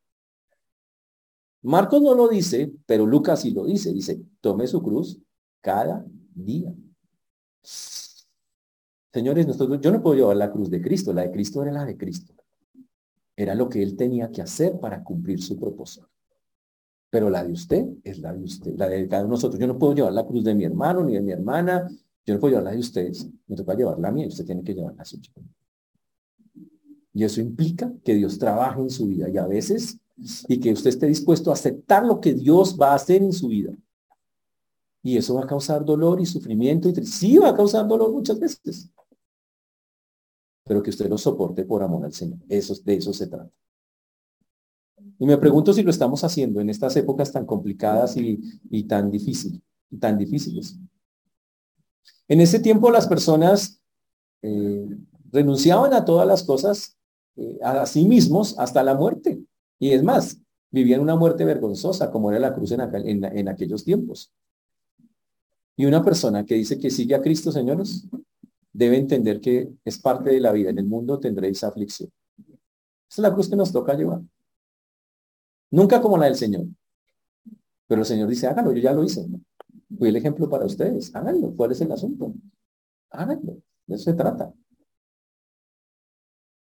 [1.62, 3.92] Marcos no lo dice, pero Lucas sí lo dice.
[3.92, 5.20] Dice, tome su cruz
[5.60, 6.74] cada día.
[9.12, 11.84] Señores, nosotros, yo no puedo llevar la cruz de Cristo, la de Cristo era la
[11.84, 12.32] de Cristo.
[13.36, 16.08] Era lo que él tenía que hacer para cumplir su propósito.
[17.10, 19.60] Pero la de usted es la de usted, la de cada uno de nosotros.
[19.60, 21.86] Yo no puedo llevar la cruz de mi hermano ni de mi hermana.
[22.24, 23.28] Yo no puedo llevar la de ustedes.
[23.46, 25.30] Me toca llevar la mía y usted tiene que llevar la suya.
[27.12, 29.98] Y eso implica que Dios trabaje en su vida y a veces,
[30.48, 33.48] y que usted esté dispuesto a aceptar lo que Dios va a hacer en su
[33.48, 33.74] vida.
[35.02, 36.88] Y eso va a causar dolor y sufrimiento.
[36.88, 38.90] Y sí va a causar dolor muchas veces
[40.72, 42.38] pero que usted lo soporte por amor al Señor.
[42.46, 43.50] De eso se trata.
[45.18, 49.62] Y me pregunto si lo estamos haciendo en estas épocas tan complicadas y, tan, difícil,
[50.00, 50.78] tan difíciles.
[52.26, 53.82] En ese tiempo las personas
[54.40, 54.88] eh,
[55.30, 56.96] renunciaban a todas las cosas,
[57.36, 59.42] eh, a sí mismos, hasta la muerte.
[59.78, 62.80] Y es más, vivían una muerte vergonzosa, como era la cruz en,
[63.24, 64.32] en aquellos tiempos.
[65.76, 68.06] Y una persona que dice que sigue a Cristo, señores,
[68.72, 70.70] debe entender que es parte de la vida.
[70.70, 72.10] En el mundo tendréis aflicción.
[73.10, 74.22] Es la cruz que nos toca llevar.
[75.70, 76.66] Nunca como la del Señor.
[77.86, 79.26] Pero el Señor dice, háganlo, yo ya lo hice.
[79.98, 81.14] Fui el ejemplo para ustedes.
[81.14, 81.54] Háganlo.
[81.54, 82.32] ¿Cuál es el asunto?
[83.10, 83.58] Háganlo.
[83.86, 84.52] De eso se trata.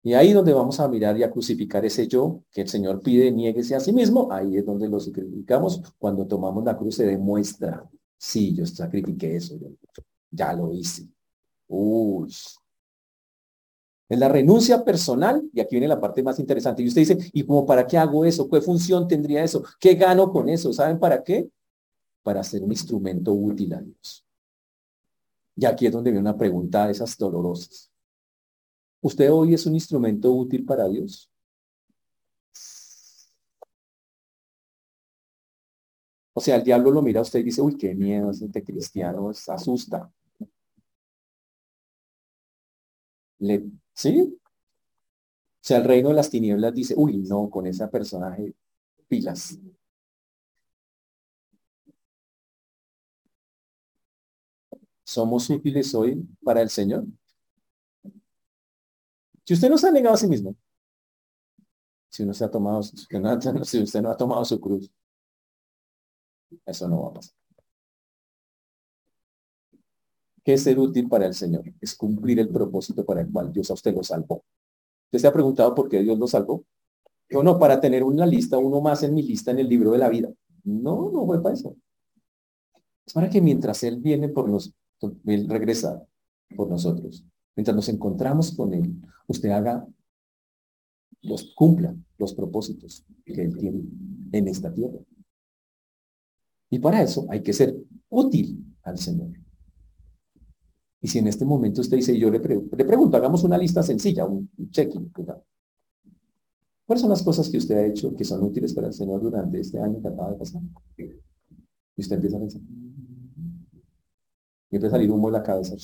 [0.03, 3.29] Y ahí donde vamos a mirar y a crucificar ese yo que el Señor pide,
[3.29, 5.81] nieguese a sí mismo, ahí es donde lo sacrificamos.
[5.97, 9.59] Cuando tomamos la cruz se demuestra, sí, yo sacrifiqué eso,
[10.31, 11.09] ya lo hice.
[11.67, 12.33] Uy.
[14.09, 16.81] Es la renuncia personal, y aquí viene la parte más interesante.
[16.81, 18.49] Y usted dice, ¿y como para qué hago eso?
[18.49, 19.63] ¿Qué función tendría eso?
[19.79, 20.71] ¿Qué gano con eso?
[20.71, 21.49] ¿Saben para qué?
[22.23, 24.25] Para ser un instrumento útil a Dios.
[25.57, 27.91] Y aquí es donde viene una pregunta de esas dolorosas.
[29.01, 31.29] ¿Usted hoy es un instrumento útil para Dios?
[36.33, 39.33] O sea, el diablo lo mira a usted y dice, uy, qué miedo, este cristiano,
[39.33, 39.51] se
[43.39, 43.71] asusta.
[43.93, 44.37] ¿Sí?
[45.67, 48.53] sea, el reino de las tinieblas dice, uy, no, con ese personaje,
[49.07, 49.59] pilas.
[55.03, 57.05] ¿Somos útiles hoy para el Señor?
[59.45, 60.55] Si usted no se ha negado a sí mismo,
[62.09, 62.81] si no se ha tomado,
[63.63, 64.89] si usted no ha tomado su cruz,
[66.65, 67.46] eso no va a pasar.
[70.47, 71.65] ¿Qué es ser útil para el Señor?
[71.81, 74.45] Es cumplir el propósito para el cual Dios a usted lo salvó.
[75.07, 76.63] ¿Usted se ha preguntado por qué Dios lo salvó?
[77.29, 79.97] Yo no, para tener una lista, uno más en mi lista en el libro de
[79.97, 80.29] la vida.
[80.63, 81.75] No, no fue para eso.
[83.05, 84.73] Es para que mientras Él viene por nos,
[85.25, 85.49] Él
[86.55, 87.25] por nosotros.
[87.53, 88.95] Mientras nos encontramos con Él,
[89.27, 89.85] usted haga,
[91.23, 93.81] los cumpla los propósitos que Él tiene
[94.31, 94.99] en esta tierra.
[96.69, 97.75] Y para eso hay que ser
[98.07, 99.46] útil al Señor.
[101.07, 104.25] Y si en este momento usted dice, yo le, le pregunto, hagamos una lista sencilla,
[104.25, 105.09] un, checking.
[106.85, 109.61] ¿Cuáles son las cosas que usted ha hecho que son útiles para el Señor durante
[109.61, 110.61] este año que acaba de pasar?
[110.97, 112.61] Y usted empieza a pensar.
[114.69, 115.77] Y empieza a salir humo en la cabeza.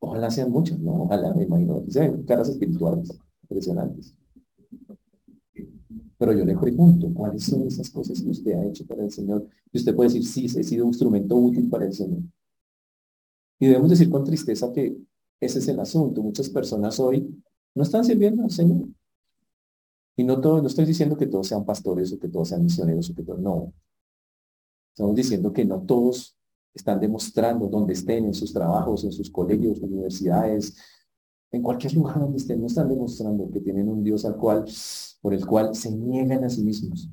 [0.00, 1.04] Ojalá sean muchas, ¿no?
[1.04, 1.84] Ojalá, me imagino.
[1.88, 4.14] Sean caras espirituales impresionantes.
[6.18, 9.46] Pero yo le pregunto, ¿cuáles son esas cosas que usted ha hecho para el Señor?
[9.72, 12.22] Y usted puede decir, sí, he sido un instrumento útil para el Señor.
[13.58, 14.96] Y debemos decir con tristeza que
[15.40, 16.22] ese es el asunto.
[16.22, 17.42] Muchas personas hoy
[17.74, 18.88] no están sirviendo al Señor.
[20.16, 23.10] Y no todo, no estoy diciendo que todos sean pastores o que todos sean misioneros
[23.10, 23.72] o que todos, no.
[24.94, 26.38] Estamos diciendo que no todos
[26.72, 30.76] están demostrando donde estén en sus trabajos, en sus colegios, universidades,
[31.52, 34.64] en cualquier lugar donde estén, no están demostrando que tienen un Dios al cual,
[35.20, 37.08] por el cual se niegan a sí mismos.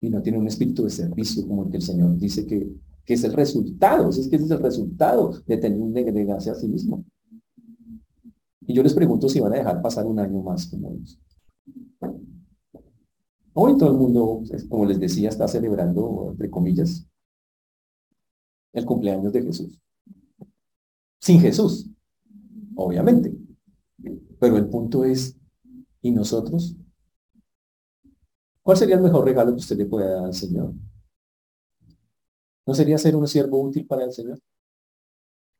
[0.00, 2.70] Y no tienen un espíritu de servicio como el que el Señor dice que,
[3.04, 6.54] que es el resultado, es que ese es el resultado de tener un negarse a
[6.54, 7.04] sí mismo.
[8.66, 11.18] Y yo les pregunto si van a dejar pasar un año más como ellos.
[13.54, 17.06] Hoy todo el mundo, como les decía, está celebrando, entre comillas,
[18.72, 19.80] el cumpleaños de Jesús.
[21.20, 21.93] Sin Jesús
[22.76, 23.32] obviamente.
[24.38, 25.36] Pero el punto es,
[26.02, 26.76] ¿y nosotros?
[28.62, 30.72] ¿Cuál sería el mejor regalo que usted le pueda dar al Señor?
[32.66, 34.40] ¿No sería ser un siervo útil para el Señor?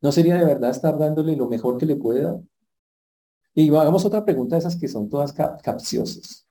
[0.00, 2.40] ¿No sería de verdad estar dándole lo mejor que le puede dar?
[3.54, 6.46] Y hagamos otra pregunta de esas que son todas capciosas.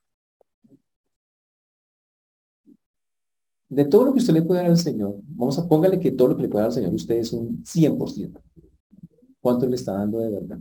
[3.68, 6.30] De todo lo que usted le puede dar al Señor, vamos a póngale que todo
[6.30, 8.40] lo que le puede dar al Señor, usted es un 100%.
[9.44, 10.58] ¿Cuánto le está dando de verdad?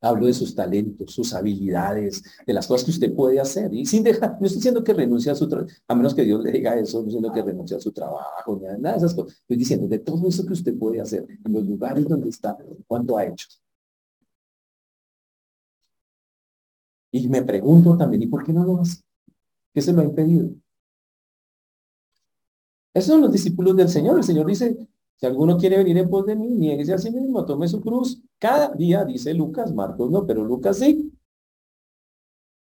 [0.00, 3.72] Hablo de sus talentos, sus habilidades, de las cosas que usted puede hacer.
[3.74, 6.42] Y sin dejar, no estoy diciendo que renuncie a su trabajo, a menos que Dios
[6.42, 9.14] le diga eso, no estoy diciendo que renuncie a su trabajo, ni nada de esas
[9.14, 9.38] cosas.
[9.42, 13.18] Estoy diciendo de todo eso que usted puede hacer, en los lugares donde está, cuánto
[13.18, 13.48] ha hecho.
[17.10, 19.02] Y me pregunto también, ¿y por qué no lo hace?
[19.74, 20.48] ¿Qué se lo ha impedido?
[22.94, 24.16] Esos son los discípulos del Señor.
[24.16, 27.44] El Señor dice, si alguno quiere venir en pos de mí, nieguese a sí mismo,
[27.46, 28.20] tome su cruz.
[28.38, 31.12] Cada día, dice Lucas, Marcos no, pero Lucas sí.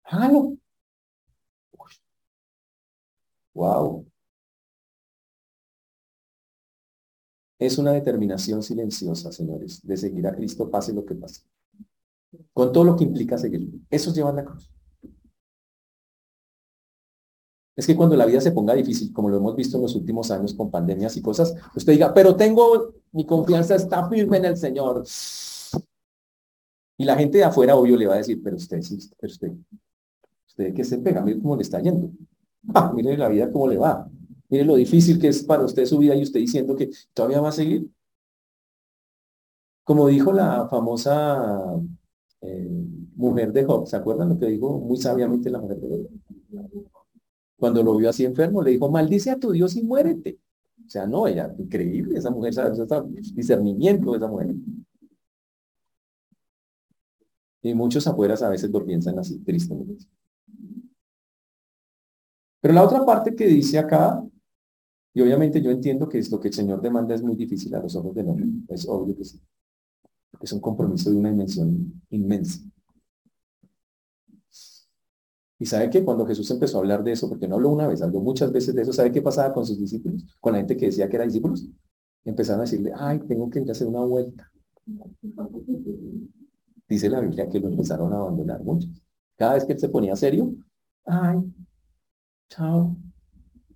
[0.05, 0.57] Hágalo.
[3.55, 4.05] Wow.
[7.59, 11.43] Es una determinación silenciosa, señores, de seguir a Cristo pase lo que pase.
[12.53, 13.69] Con todo lo que implica seguir.
[13.91, 14.74] Eso es llevar la cruz.
[17.77, 20.31] Es que cuando la vida se ponga difícil, como lo hemos visto en los últimos
[20.31, 24.57] años con pandemias y cosas, usted diga, pero tengo, mi confianza está firme en el
[24.57, 25.05] Señor.
[26.97, 28.81] Y la gente de afuera, obvio, le va a decir, pero usted,
[29.19, 29.53] pero usted,
[30.47, 32.11] usted que se pega, mire cómo le está yendo.
[32.73, 34.09] Ah, mire la vida cómo le va.
[34.49, 37.51] Mire lo difícil que es para usted su vida y usted diciendo que todavía va
[37.51, 37.91] a seguir.
[39.85, 41.79] Como dijo la famosa
[42.41, 42.71] eh,
[43.17, 46.09] mujer de Job, ¿se acuerdan lo que dijo muy sabiamente la mujer de Job?
[47.57, 50.39] Cuando lo vio así enfermo, le dijo, maldice a tu Dios y muérete.
[50.87, 54.55] O sea, no, ella, increíble, esa mujer, ese discernimiento de esa mujer.
[57.63, 58.85] Y muchos afueras a veces lo
[59.19, 60.05] así, tristemente.
[62.61, 64.23] Pero la otra parte que dice acá,
[65.15, 67.81] y obviamente yo entiendo que es lo que el Señor demanda es muy difícil a
[67.81, 69.41] los ojos del hombre, es obvio que sí.
[70.41, 72.61] Es un compromiso de una dimensión inmensa.
[75.59, 78.03] Y sabe que cuando Jesús empezó a hablar de eso, porque no habló una vez,
[78.03, 80.25] habló muchas veces de eso, ¿sabe qué pasaba con sus discípulos?
[80.41, 81.67] Con la gente que decía que era discípulos.
[82.25, 84.51] Empezaron a decirle, ay, tengo que hacer una vuelta.
[86.89, 88.91] Dice la Biblia que lo empezaron a abandonar muchos.
[89.37, 90.55] Cada vez que él se ponía serio,
[91.07, 91.39] ay,
[92.49, 92.97] chao.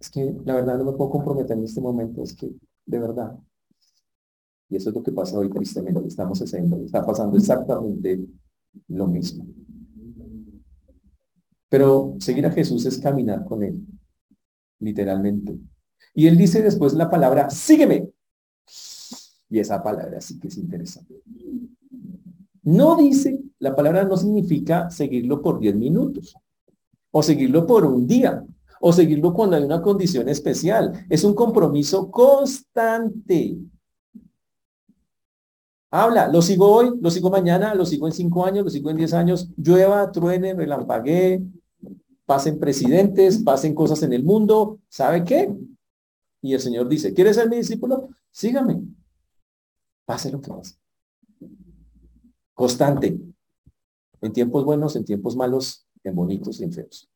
[0.00, 2.50] Es que la verdad no me puedo comprometer en este momento, es que
[2.86, 3.38] de verdad.
[4.68, 6.06] Y eso es lo que pasa hoy tristemente.
[6.06, 8.26] Estamos haciendo, está pasando exactamente
[8.88, 9.46] lo mismo.
[11.68, 13.80] Pero seguir a Jesús es caminar con Él,
[14.80, 15.58] literalmente.
[16.14, 18.10] Y Él dice después la palabra, sígueme.
[19.50, 21.14] Y esa palabra sí que es interesante.
[22.62, 26.36] No dice, la palabra no significa seguirlo por 10 minutos,
[27.10, 28.44] o seguirlo por un día,
[28.80, 31.06] o seguirlo cuando hay una condición especial.
[31.08, 33.58] Es un compromiso constante.
[35.90, 38.98] Habla, lo sigo hoy, lo sigo mañana, lo sigo en cinco años, lo sigo en
[38.98, 41.42] diez años, llueva, truene, relampaguee,
[42.28, 45.50] pasen presidentes, pasen cosas en el mundo, ¿sabe qué?
[46.42, 48.10] Y el Señor dice, ¿quieres ser mi discípulo?
[48.30, 48.82] Sígame.
[50.04, 50.74] Pase lo que pase.
[52.52, 53.18] Constante.
[54.20, 57.10] En tiempos buenos, en tiempos malos, en bonitos y en feos.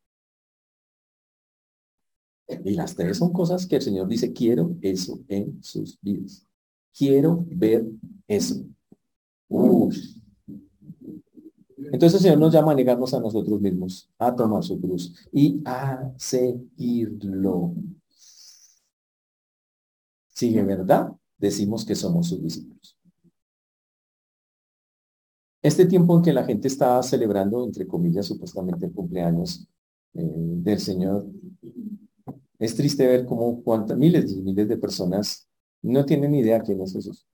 [2.64, 6.46] Y las tres son cosas que el Señor dice, quiero eso en sus vidas.
[6.96, 7.84] Quiero ver
[8.26, 8.64] eso.
[11.92, 15.60] Entonces el Señor nos llama a negarnos a nosotros mismos, a tomar su cruz y
[15.66, 17.74] a seguirlo.
[20.28, 22.96] Si en verdad decimos que somos sus discípulos.
[25.60, 29.68] Este tiempo en que la gente está celebrando, entre comillas, supuestamente el cumpleaños
[30.14, 31.26] eh, del Señor,
[32.58, 35.46] es triste ver cómo cuántas miles y miles de personas
[35.82, 37.26] no tienen idea quién es Jesús.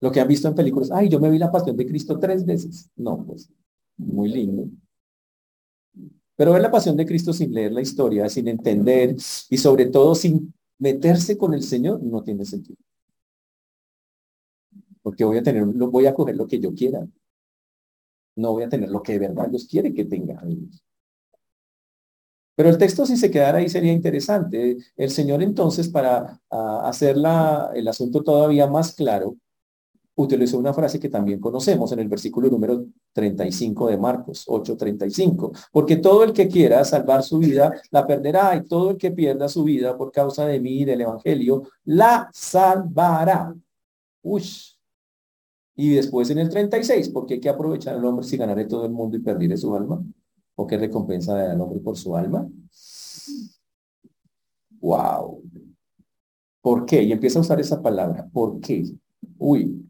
[0.00, 2.44] Lo que han visto en películas, ay, yo me vi la pasión de Cristo tres
[2.46, 2.90] veces.
[2.96, 3.50] No, pues,
[3.96, 4.68] muy lindo.
[6.36, 9.16] Pero ver la pasión de Cristo sin leer la historia, sin entender
[9.50, 12.78] y sobre todo sin meterse con el Señor, no tiene sentido.
[15.02, 17.04] Porque voy a tener, voy a coger lo que yo quiera.
[18.36, 20.40] No voy a tener lo que de verdad Dios quiere que tenga.
[22.54, 24.78] Pero el texto, si se quedara ahí, sería interesante.
[24.96, 27.16] El Señor entonces, para hacer
[27.74, 29.36] el asunto todavía más claro,
[30.18, 35.96] utilizó una frase que también conocemos en el versículo número 35 de Marcos 8:35, porque
[35.96, 39.62] todo el que quiera salvar su vida la perderá y todo el que pierda su
[39.62, 43.54] vida por causa de mí y del evangelio la salvará.
[44.22, 44.74] Ush.
[45.76, 48.90] Y después en el 36, porque hay que aprovechar al hombre si ganaré todo el
[48.90, 50.02] mundo y perdiré su alma?
[50.56, 52.48] ¿O qué recompensa da al hombre por su alma?
[54.80, 55.42] Wow.
[56.60, 57.04] ¿Por qué?
[57.04, 58.28] Y empieza a usar esa palabra.
[58.32, 58.82] ¿Por qué?
[59.38, 59.87] Uy,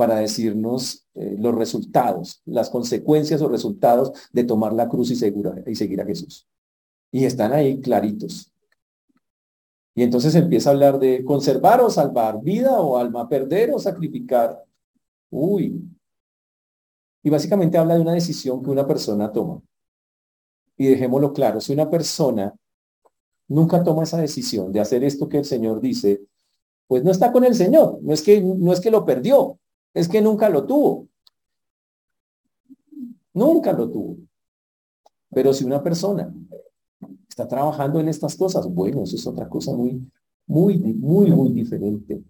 [0.00, 5.74] para decirnos eh, los resultados, las consecuencias o resultados de tomar la cruz y, y
[5.74, 6.48] seguir a Jesús.
[7.12, 8.50] Y están ahí claritos.
[9.94, 14.64] Y entonces empieza a hablar de conservar o salvar, vida o alma, perder o sacrificar.
[15.28, 15.84] Uy.
[17.22, 19.60] Y básicamente habla de una decisión que una persona toma.
[20.78, 22.54] Y dejémoslo claro, si una persona
[23.48, 26.22] nunca toma esa decisión de hacer esto que el Señor dice,
[26.86, 29.58] pues no está con el Señor, no es que, no es que lo perdió,
[29.94, 31.08] es que nunca lo tuvo.
[33.34, 34.16] Nunca lo tuvo.
[35.30, 36.32] Pero si una persona
[37.28, 40.04] está trabajando en estas cosas, bueno, eso es otra cosa muy,
[40.46, 42.22] muy, muy, muy diferente.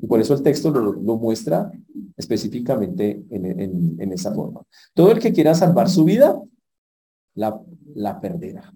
[0.00, 1.72] Y por eso el texto lo, muestra
[2.16, 4.62] específicamente en, esa forma.
[4.94, 6.40] Todo el que quiera salvar su vida,
[7.34, 8.72] la perderá.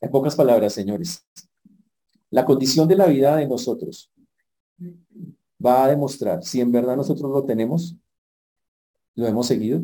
[0.00, 1.24] En pocas palabras, señores,
[2.30, 4.11] la condición de la vida de nosotros
[5.64, 7.96] va a demostrar si en verdad nosotros lo tenemos,
[9.14, 9.82] lo hemos seguido,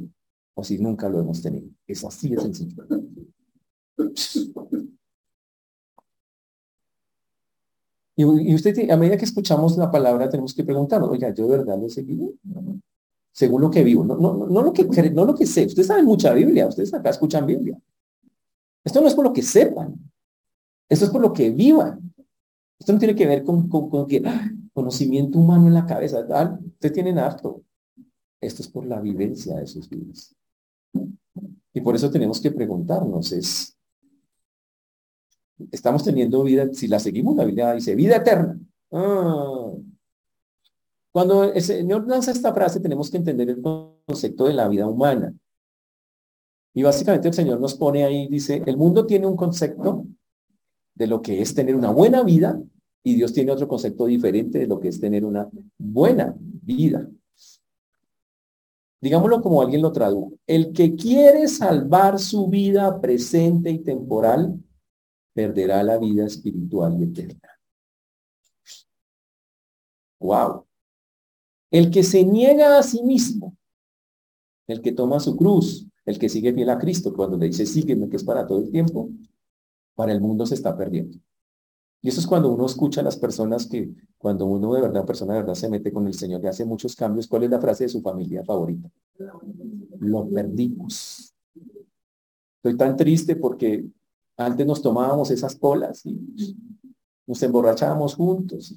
[0.54, 1.68] o si nunca lo hemos tenido.
[1.86, 2.84] Es así de sencillo.
[8.16, 11.78] Y, usted, a medida que escuchamos la palabra, tenemos que preguntarnos, oiga, ¿yo de verdad
[11.78, 12.32] lo he seguido?
[13.30, 14.82] Según lo que vivo, no, no, no, lo que
[15.12, 15.66] no lo que sé.
[15.66, 17.80] Ustedes saben mucha Biblia, ustedes acá escuchan Biblia.
[18.82, 19.94] Esto no es por lo que sepan,
[20.88, 22.12] esto es por lo que vivan.
[22.80, 24.50] Esto no tiene que ver con, con, que ¡ah!
[24.72, 26.26] Conocimiento humano en la cabeza.
[26.30, 27.62] Ah, ustedes tienen harto.
[28.40, 30.34] Esto es por la vivencia de sus vidas.
[31.72, 33.76] Y por eso tenemos que preguntarnos, es,
[35.70, 38.58] estamos teniendo vida, si la seguimos, la Biblia dice vida eterna.
[38.92, 39.72] Ah.
[41.12, 45.34] Cuando el Señor lanza esta frase, tenemos que entender el concepto de la vida humana.
[46.74, 50.06] Y básicamente el Señor nos pone ahí, dice, el mundo tiene un concepto
[50.94, 52.60] de lo que es tener una buena vida
[53.02, 57.08] y Dios tiene otro concepto diferente de lo que es tener una buena vida.
[59.00, 60.32] Digámoslo como alguien lo tradujo.
[60.46, 64.58] El que quiere salvar su vida presente y temporal,
[65.32, 67.48] perderá la vida espiritual y eterna.
[70.18, 70.66] Wow.
[71.70, 73.56] El que se niega a sí mismo,
[74.66, 78.08] el que toma su cruz, el que sigue fiel a Cristo, cuando le dice sígueme,
[78.08, 79.10] que es para todo el tiempo,
[79.94, 81.18] para el mundo se está perdiendo.
[82.00, 85.34] Y eso es cuando uno escucha a las personas que, cuando uno de verdad, persona
[85.34, 87.84] de verdad se mete con el Señor y hace muchos cambios, ¿cuál es la frase
[87.84, 88.88] de su familia favorita?
[89.98, 91.34] Lo perdimos.
[92.56, 93.84] Estoy tan triste porque
[94.36, 96.16] antes nos tomábamos esas colas y
[97.26, 98.74] nos emborrachábamos juntos,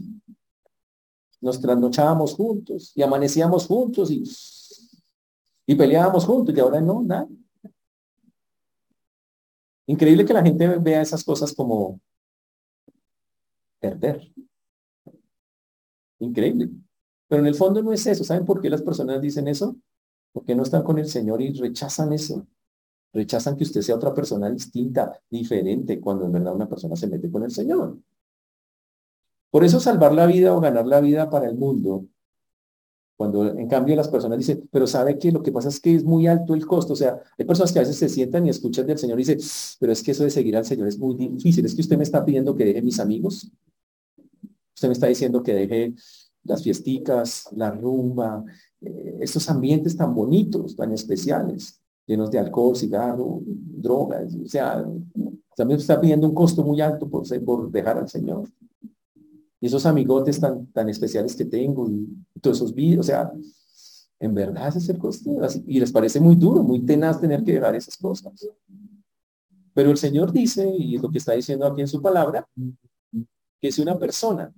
[1.39, 4.24] nos trasnochábamos juntos y amanecíamos juntos y,
[5.67, 7.28] y peleábamos juntos y ahora no, nada.
[9.86, 11.99] Increíble que la gente vea esas cosas como
[13.82, 14.32] perder.
[16.20, 16.70] Increíble.
[17.28, 18.24] Pero en el fondo no es eso.
[18.24, 19.76] ¿Saben por qué las personas dicen eso?
[20.32, 22.48] Porque no están con el Señor y rechazan eso.
[23.14, 27.30] Rechazan que usted sea otra persona distinta, diferente, cuando en verdad una persona se mete
[27.30, 27.98] con el Señor.
[29.50, 32.06] Por eso salvar la vida o ganar la vida para el mundo,
[33.22, 36.04] cuando en cambio las personas dicen, pero sabe que lo que pasa es que es
[36.04, 36.94] muy alto el costo.
[36.94, 39.38] O sea, hay personas que a veces se sientan y escuchan del Señor y dicen,
[39.80, 41.64] pero es que eso de seguir al Señor es muy difícil.
[41.64, 43.52] Es que usted me está pidiendo que deje mis amigos.
[44.82, 45.94] Usted me está diciendo que deje
[46.44, 48.44] las fiesticas, la rumba,
[48.82, 54.34] eh, estos ambientes tan bonitos, tan especiales, llenos de alcohol, cigarro, drogas.
[54.44, 54.84] O sea,
[55.56, 58.50] también está pidiendo un costo muy alto por, por dejar al Señor.
[59.60, 62.08] Y esos amigotes tan, tan especiales que tengo y
[62.42, 63.32] todos esos vídeos, o sea,
[64.20, 65.30] en verdad es el costo.
[65.68, 68.34] Y les parece muy duro, muy tenaz tener que dejar esas cosas.
[69.76, 72.50] Pero el Señor dice, y es lo que está diciendo aquí en su palabra,
[73.62, 74.52] que si una persona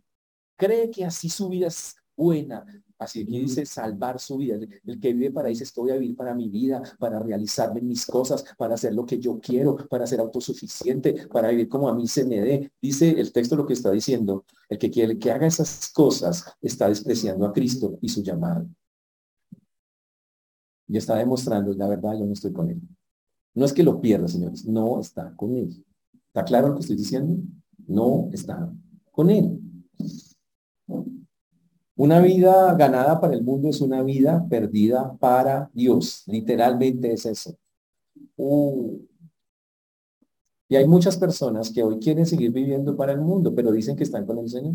[0.55, 2.65] cree que así su vida es buena,
[2.97, 4.57] así que dice salvar su vida.
[4.85, 8.43] El que vive para dice, estoy a vivir para mi vida, para realizarme mis cosas,
[8.57, 12.25] para hacer lo que yo quiero, para ser autosuficiente, para vivir como a mí se
[12.25, 12.71] me dé.
[12.81, 16.89] Dice el texto lo que está diciendo, el que quiere que haga esas cosas está
[16.89, 18.67] despreciando a Cristo y su llamado.
[20.87, 22.81] Y está demostrando, la verdad, yo no estoy con él.
[23.55, 25.83] No es que lo pierda, señores, no está con él.
[26.27, 27.37] ¿Está claro lo que estoy diciendo?
[27.87, 28.71] No está
[29.11, 29.62] con él.
[31.95, 36.23] Una vida ganada para el mundo es una vida perdida para Dios.
[36.27, 37.55] Literalmente es eso.
[38.35, 38.99] Uh.
[40.69, 44.03] Y hay muchas personas que hoy quieren seguir viviendo para el mundo, pero dicen que
[44.03, 44.73] están con el Señor.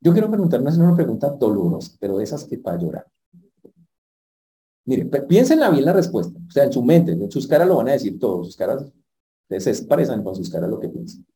[0.00, 3.06] Yo quiero preguntarme una pregunta dolorosa, pero esas que para llorar.
[4.84, 6.38] Mire, piénsenla bien la respuesta.
[6.46, 8.46] O sea, en su mente, en sus caras lo van a decir todos.
[8.46, 8.84] Sus caras
[9.48, 11.26] se expresan con sus caras lo que piensan.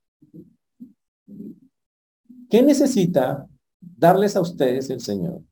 [2.53, 3.49] ¿Qué necesita
[3.81, 5.43] darles a ustedes el Señor?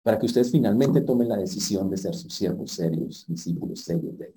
[0.00, 4.26] Para que ustedes finalmente tomen la decisión de ser sus siervos serios, discípulos serios de
[4.26, 4.34] Él.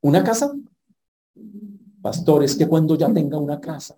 [0.00, 0.52] ¿Una casa?
[2.02, 3.94] Pastores, que cuando ya tenga una casa,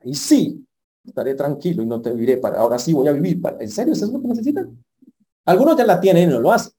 [0.00, 0.62] ahí sí,
[1.06, 3.94] estaré tranquilo y no te viviré para, ahora sí voy a vivir para, ¿en serio
[3.94, 4.84] eso es lo que necesitan?
[5.46, 6.74] Algunos ya la tienen y no lo hacen.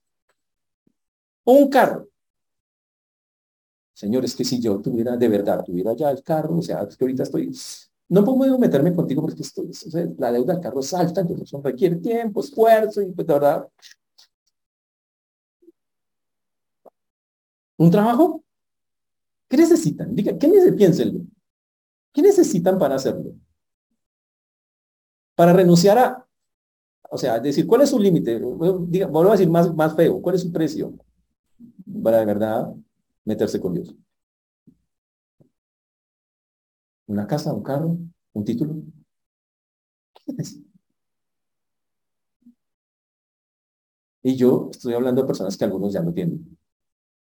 [1.46, 2.08] Un carro.
[3.96, 6.98] Señor, es que si yo tuviera de verdad, tuviera ya el carro, o sea, es
[6.98, 7.50] que ahorita estoy,
[8.10, 9.70] no puedo meterme contigo porque estoy,
[10.18, 13.66] la deuda del carro es alta, entonces requiere tiempo, esfuerzo y pues de verdad.
[17.78, 18.44] ¿Un trabajo?
[19.48, 20.14] ¿Qué necesitan?
[20.14, 20.76] Diga, ¿qué necesitan?
[20.76, 21.20] Piénsenlo.
[22.12, 23.32] ¿Qué necesitan para hacerlo?
[25.34, 26.28] Para renunciar a,
[27.08, 28.38] o sea, decir, ¿cuál es su límite?
[28.88, 30.92] Diga, vuelvo a decir más, más feo, ¿cuál es su precio?
[32.02, 32.74] Para de verdad
[33.26, 33.94] meterse con Dios.
[37.08, 37.98] Una casa, un carro,
[38.32, 38.74] un título.
[44.22, 46.58] Y yo estoy hablando de personas que algunos ya no tienen.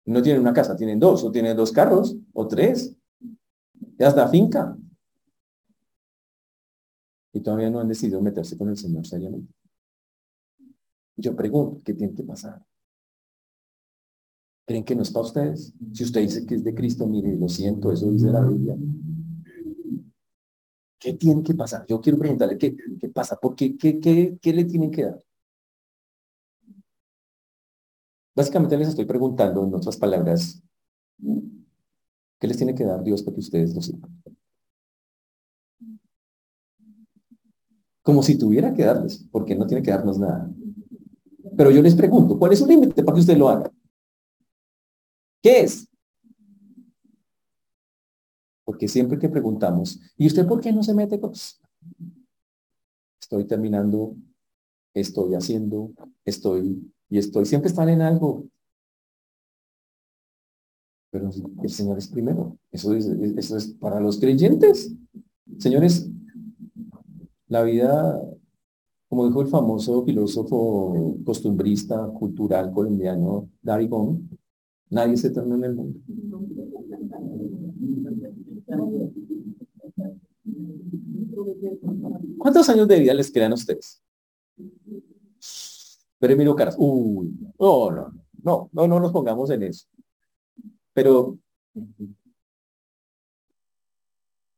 [0.07, 2.97] No tienen una casa, tienen dos, o tienen dos carros, o tres.
[3.99, 4.77] Ya la finca.
[7.33, 9.53] Y todavía no han decidido meterse con el Señor seriamente.
[11.17, 12.65] Yo pregunto, ¿qué tiene que pasar?
[14.69, 15.73] ¿Creen que no es para ustedes?
[15.95, 18.77] Si usted dice que es de Cristo, mire, lo siento, eso dice la Biblia.
[20.99, 21.87] ¿Qué tiene que pasar?
[21.87, 25.25] Yo quiero preguntarle qué, qué pasa, ¿por qué, qué, qué, le tienen que dar?
[28.37, 30.63] Básicamente les estoy preguntando, en otras palabras,
[32.39, 34.23] ¿qué les tiene que dar Dios para que ustedes lo sientan?
[38.03, 40.51] Como si tuviera que darles, porque no tiene que darnos nada.
[41.57, 43.73] Pero yo les pregunto, ¿cuál es su límite para que usted lo haga?
[45.43, 45.89] ¿Qué es?
[48.65, 51.19] Porque siempre que preguntamos, ¿y usted por qué no se mete?
[51.19, 51.61] Pues,
[53.21, 54.15] estoy terminando,
[54.95, 55.93] estoy haciendo,
[56.25, 57.47] estoy y estoy.
[57.47, 58.45] Siempre están en algo.
[61.11, 61.31] Pero
[61.63, 62.59] el Señor es primero.
[62.71, 64.93] Eso es, eso es para los creyentes.
[65.59, 66.11] Señores,
[67.49, 68.21] la vida
[69.09, 74.38] Como dijo el famoso filósofo costumbrista cultural colombiano Darigón,
[74.91, 76.01] nadie se eterno en el mundo.
[82.39, 84.03] ¿Cuántos años de vida les quedan a ustedes?
[86.19, 86.77] Pero miro caras.
[86.79, 88.13] Uy, no, no,
[88.43, 89.87] no, no, no nos pongamos en eso.
[90.93, 91.39] Pero,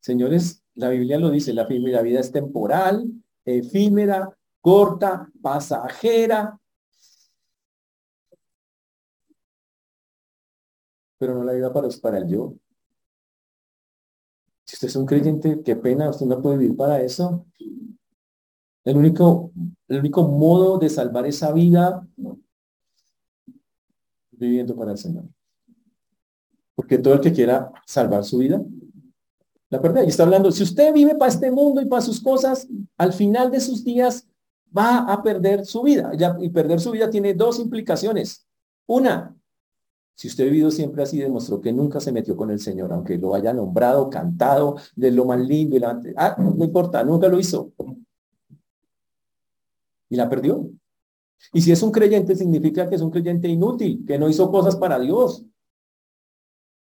[0.00, 3.10] señores, la Biblia lo dice, la, la vida es temporal,
[3.44, 6.59] efímera, corta, pasajera,
[11.20, 12.54] pero no la vida para, para el yo.
[14.64, 17.44] Si usted es un creyente, qué pena, usted no puede vivir para eso.
[18.84, 19.52] El único,
[19.88, 22.08] el único modo de salvar esa vida
[24.30, 25.24] viviendo para el Señor.
[26.74, 28.64] Porque todo el que quiera salvar su vida,
[29.68, 32.66] la verdad, y está hablando, si usted vive para este mundo y para sus cosas,
[32.96, 34.26] al final de sus días
[34.74, 36.12] va a perder su vida.
[36.40, 38.46] Y perder su vida tiene dos implicaciones.
[38.86, 39.36] Una,
[40.20, 43.16] si usted ha vivido siempre así, demostró que nunca se metió con el Señor, aunque
[43.16, 45.76] lo haya nombrado, cantado, de lo más lindo.
[45.76, 47.72] Y la, ah, no importa, nunca lo hizo.
[50.10, 50.70] Y la perdió.
[51.54, 54.76] Y si es un creyente, significa que es un creyente inútil, que no hizo cosas
[54.76, 55.42] para Dios.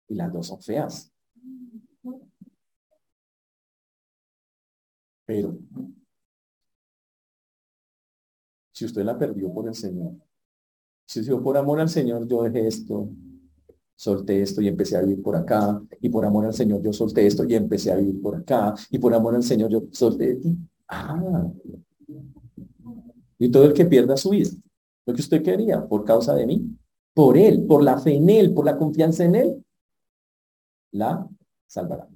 [0.08, 1.12] Y las dos son feas.
[5.26, 5.58] Pero
[8.72, 10.14] si usted la perdió por el Señor,
[11.06, 13.10] si yo por amor al Señor yo dejé esto,
[13.96, 17.26] solté esto y empecé a vivir por acá, y por amor al Señor yo solté
[17.26, 20.40] esto y empecé a vivir por acá, y por amor al Señor yo solté.
[20.88, 21.50] Ah,
[23.38, 24.50] y todo el que pierda su vida,
[25.06, 26.78] lo que usted quería, por causa de mí,
[27.14, 29.66] por Él, por la fe en Él, por la confianza en Él,
[30.92, 31.28] la
[31.68, 32.08] salvará.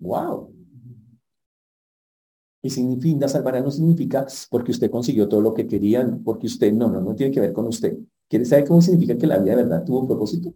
[0.00, 0.55] Wow.
[2.66, 6.90] Y significa, salvará no significa porque usted consiguió todo lo que querían, porque usted, no,
[6.90, 7.96] no, no tiene que ver con usted.
[8.28, 10.52] ¿Quiere saber cómo significa que la vida de verdad tuvo un propósito?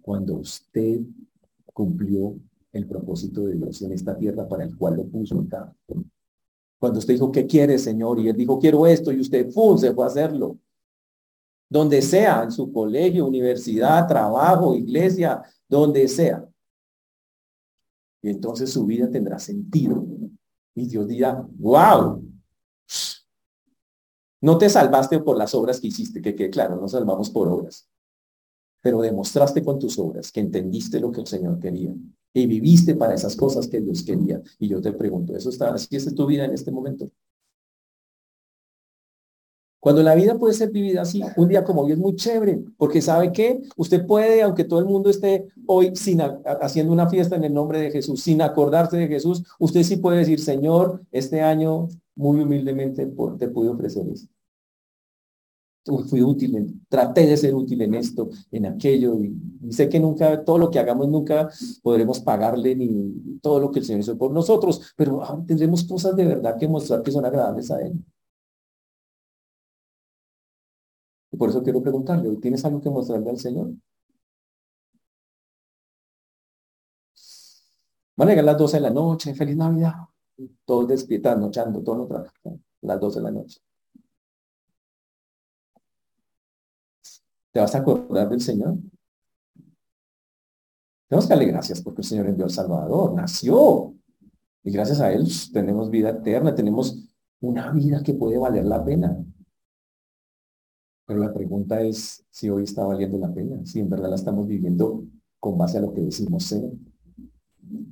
[0.00, 1.00] Cuando usted
[1.72, 2.36] cumplió
[2.72, 5.74] el propósito de Dios en esta tierra para el cual lo puso acá.
[6.78, 8.20] Cuando usted dijo, ¿qué quiere, Señor?
[8.20, 10.60] Y él dijo, quiero esto, y usted, ¡pum!, se fue a hacerlo.
[11.68, 16.48] Donde sea, en su colegio, universidad, trabajo, iglesia, donde sea.
[18.22, 20.06] Y entonces su vida tendrá sentido.
[20.76, 22.22] Y Dios dirá, wow,
[24.42, 27.88] no te salvaste por las obras que hiciste, que, claro, no salvamos por obras,
[28.82, 31.94] pero demostraste con tus obras que entendiste lo que el Señor quería
[32.34, 34.42] y viviste para esas cosas que Dios quería.
[34.58, 37.10] Y yo te pregunto, ¿eso está así es tu vida en este momento?
[39.80, 43.00] Cuando la vida puede ser vivida así, un día como hoy es muy chévere, porque
[43.00, 46.20] sabe que usted puede, aunque todo el mundo esté hoy sin
[46.60, 50.18] haciendo una fiesta en el nombre de Jesús, sin acordarse de Jesús, usted sí puede
[50.18, 53.06] decir, Señor, este año muy humildemente
[53.38, 54.28] te pude ofrecer esto
[56.08, 59.34] fui útil, traté de ser útil en esto, en aquello, y,
[59.70, 61.48] sé que nunca, todo lo que hagamos nunca
[61.82, 66.24] podremos pagarle ni todo lo que el Señor hizo por nosotros, pero tendremos cosas de
[66.24, 67.92] verdad que mostrar que son agradables a Él.
[71.38, 73.70] Por eso quiero preguntarle, ¿tienes algo que mostrarle al Señor?
[78.16, 79.94] Van a llegar las 12 de la noche, feliz Navidad.
[80.64, 82.24] Todos despiertan, nochando, todo lo
[82.82, 83.60] las 12 de la noche.
[87.52, 88.76] ¿Te vas a acordar del Señor?
[91.08, 93.94] Tenemos que darle gracias porque el Señor envió al Salvador, nació.
[94.62, 96.98] Y gracias a Él tenemos vida eterna, tenemos
[97.40, 99.16] una vida que puede valer la pena.
[101.06, 104.46] Pero la pregunta es si hoy está valiendo la pena, si en verdad la estamos
[104.46, 105.04] viviendo
[105.38, 106.64] con base a lo que decimos ser.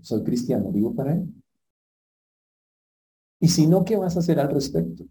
[0.02, 1.32] Soy cristiano, vivo para Él.
[3.40, 5.04] Y si no, ¿qué vas a hacer al respecto?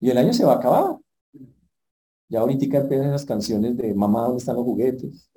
[0.00, 0.98] Y el año se va a acabar.
[2.28, 5.30] Ya ahorita empiezan las canciones de mamá, ¿dónde están los juguetes?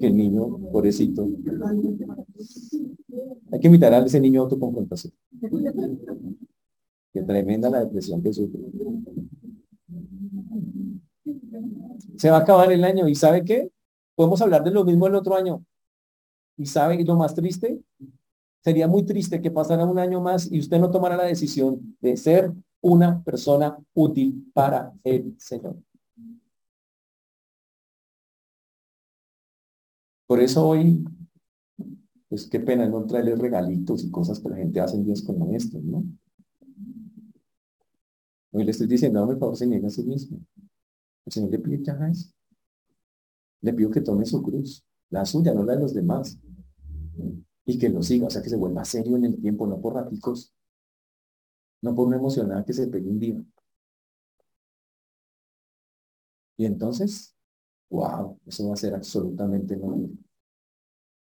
[0.00, 1.26] que el niño, pobrecito.
[3.50, 5.12] Hay que invitar a ese niño a autoconfrontación.
[7.12, 8.60] Qué tremenda la depresión que sufre.
[12.16, 13.70] Se va a acabar el año y ¿sabe qué?
[14.14, 15.64] Podemos hablar de lo mismo el otro año.
[16.56, 17.80] ¿Y sabe lo más triste?
[18.62, 22.16] Sería muy triste que pasara un año más y usted no tomara la decisión de
[22.16, 25.76] ser una persona útil para el Señor.
[30.26, 31.04] Por eso hoy,
[32.28, 35.52] pues qué pena no traerle regalitos y cosas que la gente hace en días como
[35.54, 36.04] estos, ¿no?
[38.52, 40.38] Hoy le estoy diciendo, dame favor, se niega a sí mismo.
[41.24, 42.32] El Señor le pide que.
[43.62, 46.38] Le pido que tome su cruz, la suya, no la de los demás.
[47.64, 49.94] y que lo siga, o sea, que se vuelva serio en el tiempo, no por
[49.94, 50.52] raticos,
[51.82, 53.44] no por una emocionada que se pegue un día.
[56.56, 57.34] Y entonces,
[57.90, 60.10] wow, eso va a ser absolutamente normal.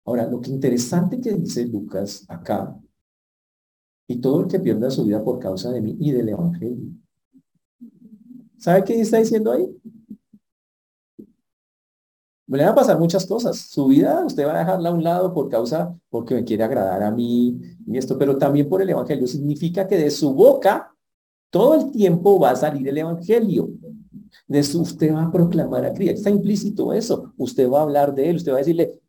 [0.06, 2.80] Ahora, lo que interesante que dice Lucas acá,
[4.08, 6.92] y todo el que pierda su vida por causa de mí y del Evangelio.
[8.58, 9.68] ¿Sabe qué está diciendo ahí?
[12.48, 13.58] Le van a pasar muchas cosas.
[13.58, 17.02] Su vida usted va a dejarla a un lado por causa, porque me quiere agradar
[17.04, 19.28] a mí y esto, pero también por el Evangelio.
[19.28, 20.96] Significa que de su boca
[21.50, 23.70] todo el tiempo va a salir el Evangelio.
[24.48, 26.16] De su, usted va a proclamar a Cristo.
[26.16, 27.34] Está implícito eso.
[27.38, 28.36] Usted va a hablar de él.
[28.36, 29.00] Usted va a decirle,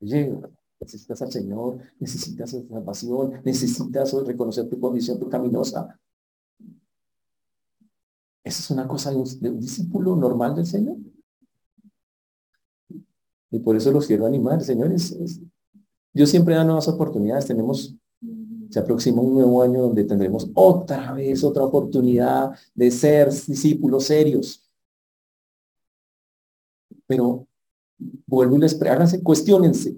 [0.00, 0.36] oye,
[0.78, 5.98] necesitas al Señor, necesitas salvación, necesitas reconocer tu condición pecaminosa.
[8.46, 10.98] Esa es una cosa de un discípulo normal del Señor.
[13.50, 15.18] Y por eso los quiero animar, señores.
[16.14, 17.46] Dios siempre da nuevas oportunidades.
[17.46, 17.96] Tenemos,
[18.70, 24.62] se aproxima un nuevo año donde tendremos otra vez otra oportunidad de ser discípulos serios.
[27.08, 27.48] Pero
[28.28, 29.96] vuelvo y les háganse, cuestionense.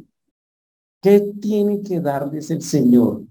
[1.02, 3.27] ¿Qué tiene que darles el Señor?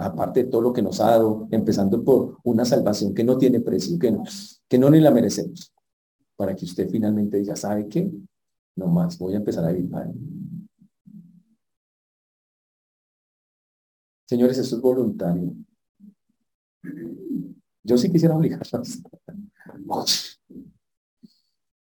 [0.00, 3.60] Aparte de todo lo que nos ha dado, empezando por una salvación que no tiene
[3.60, 4.24] precio, que no,
[4.68, 5.72] que no ni la merecemos,
[6.36, 8.10] para que usted finalmente diga, ¿sabe qué?
[8.76, 9.90] No más, voy a empezar a vivir
[14.26, 15.52] Señores, eso es voluntario.
[17.82, 19.02] Yo sí quisiera obligarlos.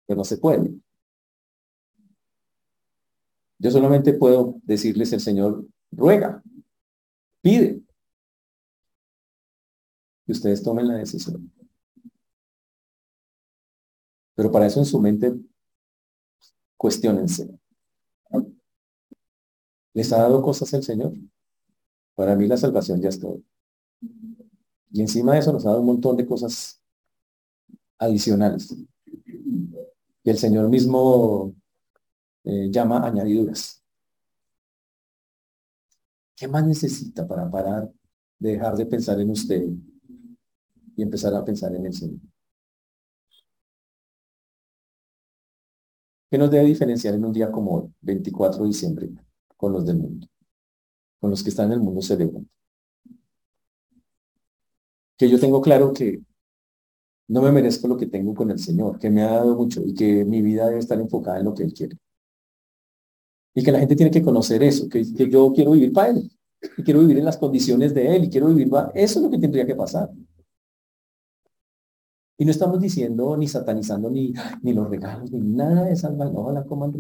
[0.06, 0.76] Pero no se puede.
[3.58, 6.44] Yo solamente puedo decirles el Señor, ruega,
[7.46, 7.80] pide.
[10.26, 11.52] Y ustedes tomen la decisión.
[14.34, 15.32] Pero para eso en su mente
[16.78, 17.50] Cuestiónense.
[19.94, 21.14] ¿Les ha dado cosas el Señor?
[22.16, 23.42] Para mí la salvación ya es todo.
[24.92, 26.82] Y encima de eso nos ha dado un montón de cosas
[27.98, 28.76] adicionales.
[30.24, 31.54] Y el Señor mismo
[32.44, 33.85] eh, llama añadiduras.
[36.36, 37.90] ¿Qué más necesita para parar
[38.40, 39.64] de dejar de pensar en usted
[40.98, 42.20] y empezar a pensar en el Señor?
[46.30, 49.10] ¿Qué nos debe diferenciar en un día como hoy, 24 de diciembre,
[49.56, 50.28] con los del mundo?
[51.20, 52.50] Con los que están en el mundo celebrando.
[55.18, 56.22] Que yo tengo claro que
[57.28, 59.94] no me merezco lo que tengo con el Señor, que me ha dado mucho y
[59.94, 61.98] que mi vida debe estar enfocada en lo que Él quiere.
[63.56, 66.30] Y que la gente tiene que conocer eso, que, yo quiero vivir para Él,
[66.78, 68.92] y quiero vivir en las condiciones de Él, y quiero vivir para...
[68.94, 70.12] Eso es lo que tendría que pasar.
[72.38, 76.66] Y no estamos diciendo ni satanizando ni, ni los regalos, ni nada de esas Ojalá
[76.66, 76.92] coman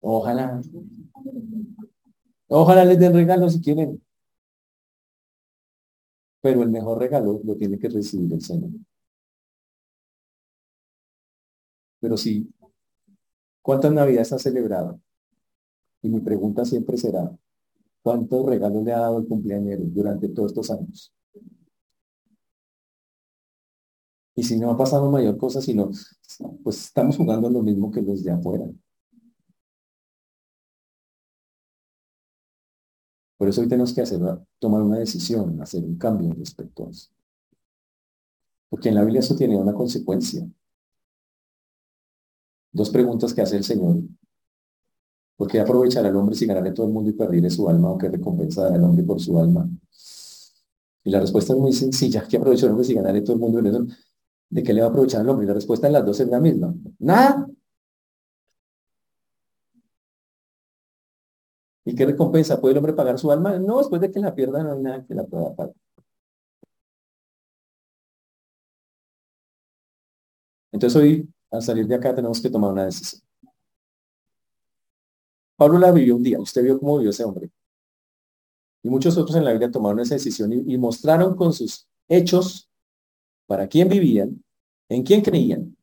[0.00, 0.60] Ojalá.
[2.48, 4.02] Ojalá les den regalos si quieren.
[6.42, 8.70] Pero el mejor regalo lo tiene que recibir el Señor.
[12.00, 12.48] Pero sí,
[13.62, 15.00] ¿cuántas navidades ha celebrado?
[16.02, 17.30] Y mi pregunta siempre será,
[18.02, 21.12] ¿cuántos regalos le ha dado el cumpleañero durante todos estos años?
[24.34, 25.90] Y si no ha pasado mayor cosa, sino,
[26.62, 28.64] pues estamos jugando lo mismo que los de afuera.
[33.36, 34.20] Por eso hoy tenemos que hacer,
[34.58, 37.10] tomar una decisión, hacer un cambio respecto a eso.
[38.68, 40.46] Porque en la Biblia eso tiene una consecuencia.
[42.72, 43.96] Dos preguntas que hace el Señor.
[45.36, 47.98] ¿Por qué aprovechar al hombre si ganarle todo el mundo y perderle su alma o
[47.98, 49.68] qué recompensa dará al hombre por su alma?
[51.04, 52.26] Y la respuesta es muy sencilla.
[52.28, 53.86] ¿Qué aprovechar al hombre si ganarle todo el mundo?
[54.50, 55.46] ¿De qué le va a aprovechar el hombre?
[55.46, 56.74] La respuesta en las dos es la misma.
[56.98, 57.46] Nada.
[61.84, 62.60] ¿Y qué recompensa?
[62.60, 63.58] ¿Puede el hombre pagar su alma?
[63.58, 65.74] No, después de que la pierda no hay nada que la pueda pagar.
[70.72, 73.22] Entonces hoy, al salir de acá, tenemos que tomar una decisión.
[75.56, 76.40] Pablo la vivió un día.
[76.40, 77.50] Usted vio cómo vivió ese hombre.
[78.82, 82.70] Y muchos otros en la Biblia tomaron esa decisión y mostraron con sus hechos
[83.46, 84.42] para quién vivían,
[84.88, 85.76] en quién creían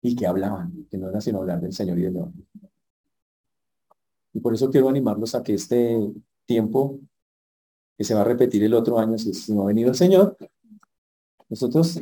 [0.00, 2.46] y que hablaban, que no era sino hablar del Señor y del León.
[4.32, 5.98] Y por eso quiero animarlos a que este
[6.46, 7.00] tiempo,
[7.96, 10.36] que se va a repetir el otro año, si, no ha venido el Señor,
[11.48, 12.00] nosotros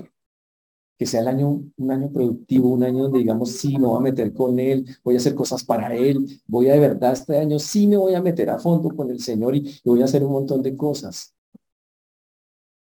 [0.99, 4.01] que sea el año, un año productivo, un año donde digamos, sí, me voy a
[4.01, 7.59] meter con Él, voy a hacer cosas para Él, voy a de verdad este año,
[7.59, 10.33] sí me voy a meter a fondo con el Señor y voy a hacer un
[10.33, 11.35] montón de cosas.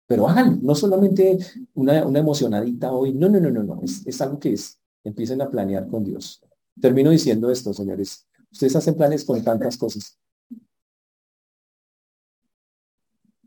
[0.06, 1.38] Pero hagan, no solamente
[1.74, 5.40] una, una emocionadita hoy, no, no, no, no, no, es, es algo que es, empiecen
[5.42, 6.42] a planear con Dios.
[6.80, 8.26] Termino diciendo esto, señores.
[8.50, 10.18] Ustedes hacen planes con tantas cosas.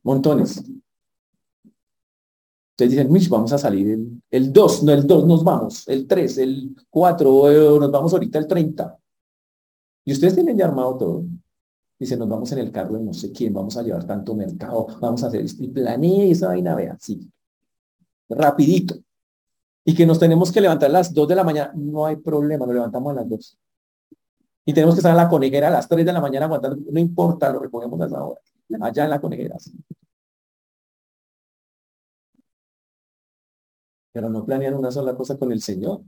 [0.03, 0.63] Montones.
[2.77, 3.97] Ustedes dicen, Mish, vamos a salir
[4.29, 8.45] el, 2, no el 2, nos vamos, el 3, el 4, nos vamos ahorita el
[8.45, 8.99] 30.
[10.05, 11.25] Y ustedes tienen ya armado todo.
[11.97, 14.85] Dicen, nos vamos en el carro de no sé quién, vamos a llevar tanto mercado,
[15.01, 15.63] vamos a hacer esto.
[15.63, 17.27] Y planea esa vaina, vea, sí.
[18.29, 18.95] Rapidito
[19.87, 22.65] y que nos tenemos que levantar a las 2 de la mañana, no hay problema,
[22.65, 23.57] nos levantamos a las 2.
[24.65, 26.99] Y tenemos que estar en la conejera a las 3 de la mañana aguantando, no
[26.99, 28.41] importa, lo recogemos a esa hora,
[28.81, 29.55] allá en la conejera.
[34.17, 36.01] Pero no planean una sola cosa con el Señor.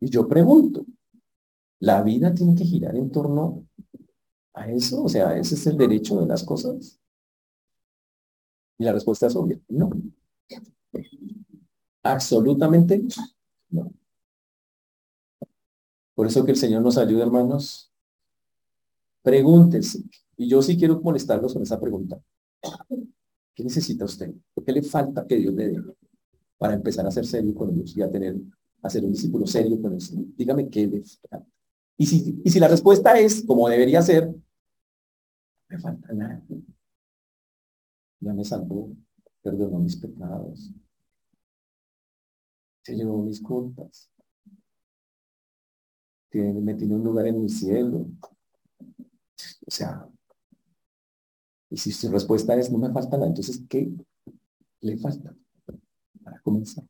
[0.00, 0.86] Y yo pregunto,
[1.80, 3.66] ¿la vida tiene que girar en torno
[4.54, 5.02] a eso?
[5.02, 6.98] O sea, ¿ese es el derecho de las cosas?
[8.78, 9.90] Y la respuesta es obvia, no.
[12.04, 13.02] Absolutamente
[13.68, 13.92] no.
[16.14, 17.92] Por eso que el Señor nos ayude, hermanos.
[19.20, 20.02] Pregúntese.
[20.38, 22.18] Y yo sí quiero molestarlos con esa pregunta.
[23.54, 24.32] ¿Qué necesita usted?
[24.64, 25.82] ¿Qué le falta que Dios le dé
[26.58, 28.36] para empezar a ser serio con Dios y a tener,
[28.82, 30.12] a ser un discípulo serio con Dios?
[30.36, 31.46] Dígame qué le falta.
[31.96, 34.34] Y si, y si la respuesta es como debería ser,
[35.68, 36.42] me falta nada
[38.24, 38.90] ya me salvó,
[39.42, 40.72] perdonó mis pecados,
[42.82, 44.10] se llevó mis culpas,
[46.32, 48.06] me tiene un lugar en mi cielo.
[49.66, 50.08] O sea,
[51.74, 53.92] y si su respuesta es no me falta nada, entonces ¿qué
[54.80, 55.34] le falta
[56.22, 56.84] para comenzar?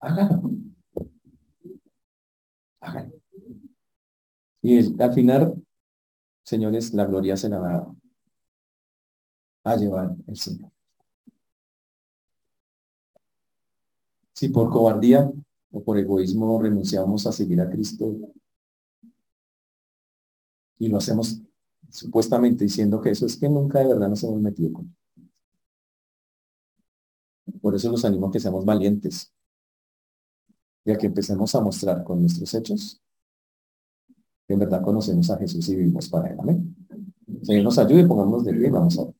[0.00, 0.50] Hágalo.
[2.78, 3.14] Hágalo.
[4.60, 5.64] Y al final,
[6.44, 7.94] señores, la gloria se la va
[9.64, 10.70] a llevar el Señor.
[14.34, 15.32] Si por cobardía
[15.70, 18.14] o por egoísmo renunciamos a seguir a Cristo
[20.78, 21.40] y lo hacemos
[21.90, 24.94] supuestamente diciendo que eso es que nunca de verdad nos hemos metido con
[27.60, 29.32] Por eso los animo a que seamos valientes
[30.84, 33.00] y a que empecemos a mostrar con nuestros hechos
[34.46, 36.36] que en verdad conocemos a Jesús y vivimos para Él.
[36.38, 36.76] Amén.
[37.42, 39.14] Señor nos ayude y pongámonos de pie vamos a ver.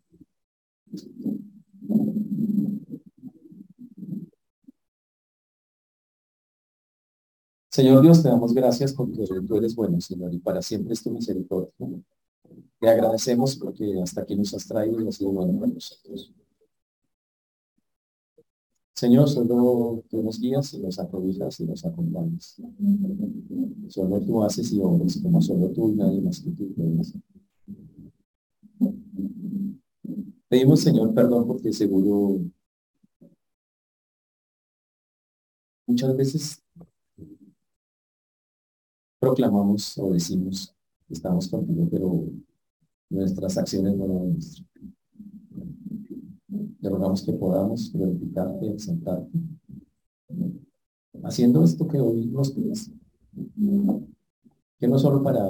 [7.71, 11.11] Señor Dios, te damos gracias porque tú eres bueno, Señor, y para siempre es tu
[11.11, 11.71] misericordia.
[12.87, 16.33] Te agradecemos porque hasta aquí nos has traído y has sido bueno nosotros.
[18.95, 22.55] Señor, solo tú nos guías y nos acobijas y nos acompañas.
[23.89, 27.13] Solo tú haces y obras como solo tú y nadie más que tú puedes.
[30.49, 32.39] Pedimos, Señor, perdón porque seguro
[35.89, 36.63] muchas veces
[39.19, 40.73] proclamamos o decimos
[41.09, 42.46] que estamos contigo, pero
[43.11, 44.67] nuestras acciones no lo demuestran.
[46.81, 49.39] Te rogamos que podamos glorificarte, exaltarte,
[51.23, 52.91] haciendo esto que hoy nos pides,
[54.79, 55.41] que no solo para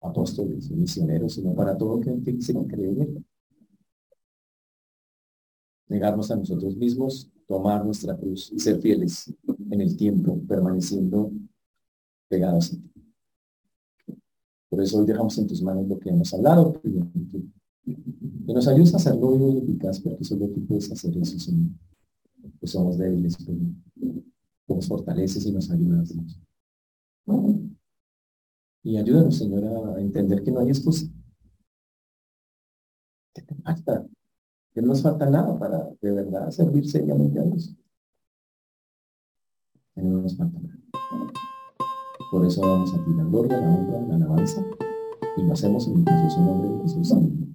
[0.00, 3.08] apóstoles y misioneros, sino para todo que se cree
[5.88, 9.32] Negarnos a nosotros mismos, tomar nuestra cruz y ser fieles
[9.70, 11.32] en el tiempo, permaneciendo
[12.28, 12.76] pegados.
[14.68, 18.98] Por eso hoy dejamos en tus manos lo que hemos hablado, que nos ayudes a
[18.98, 21.70] hacerlo y eficaz, porque solo tú puedes hacer eso, Señor.
[22.60, 23.58] Pues somos débiles, pero
[24.68, 26.14] nos fortaleces y nos ayudas.
[28.82, 31.06] Y ayúdanos, Señor, a entender que no hay excusa.
[33.34, 34.06] Que te falta.
[34.72, 37.74] Que no nos falta nada para de verdad servir seriamente a Dios.
[39.96, 40.78] No nos falta nada.
[42.30, 44.64] Por eso damos a ti la gloria, la honra, la alabanza.
[45.36, 47.12] Y lo hacemos en el precioso nombre de Jesús.
[47.12, 47.47] Amén.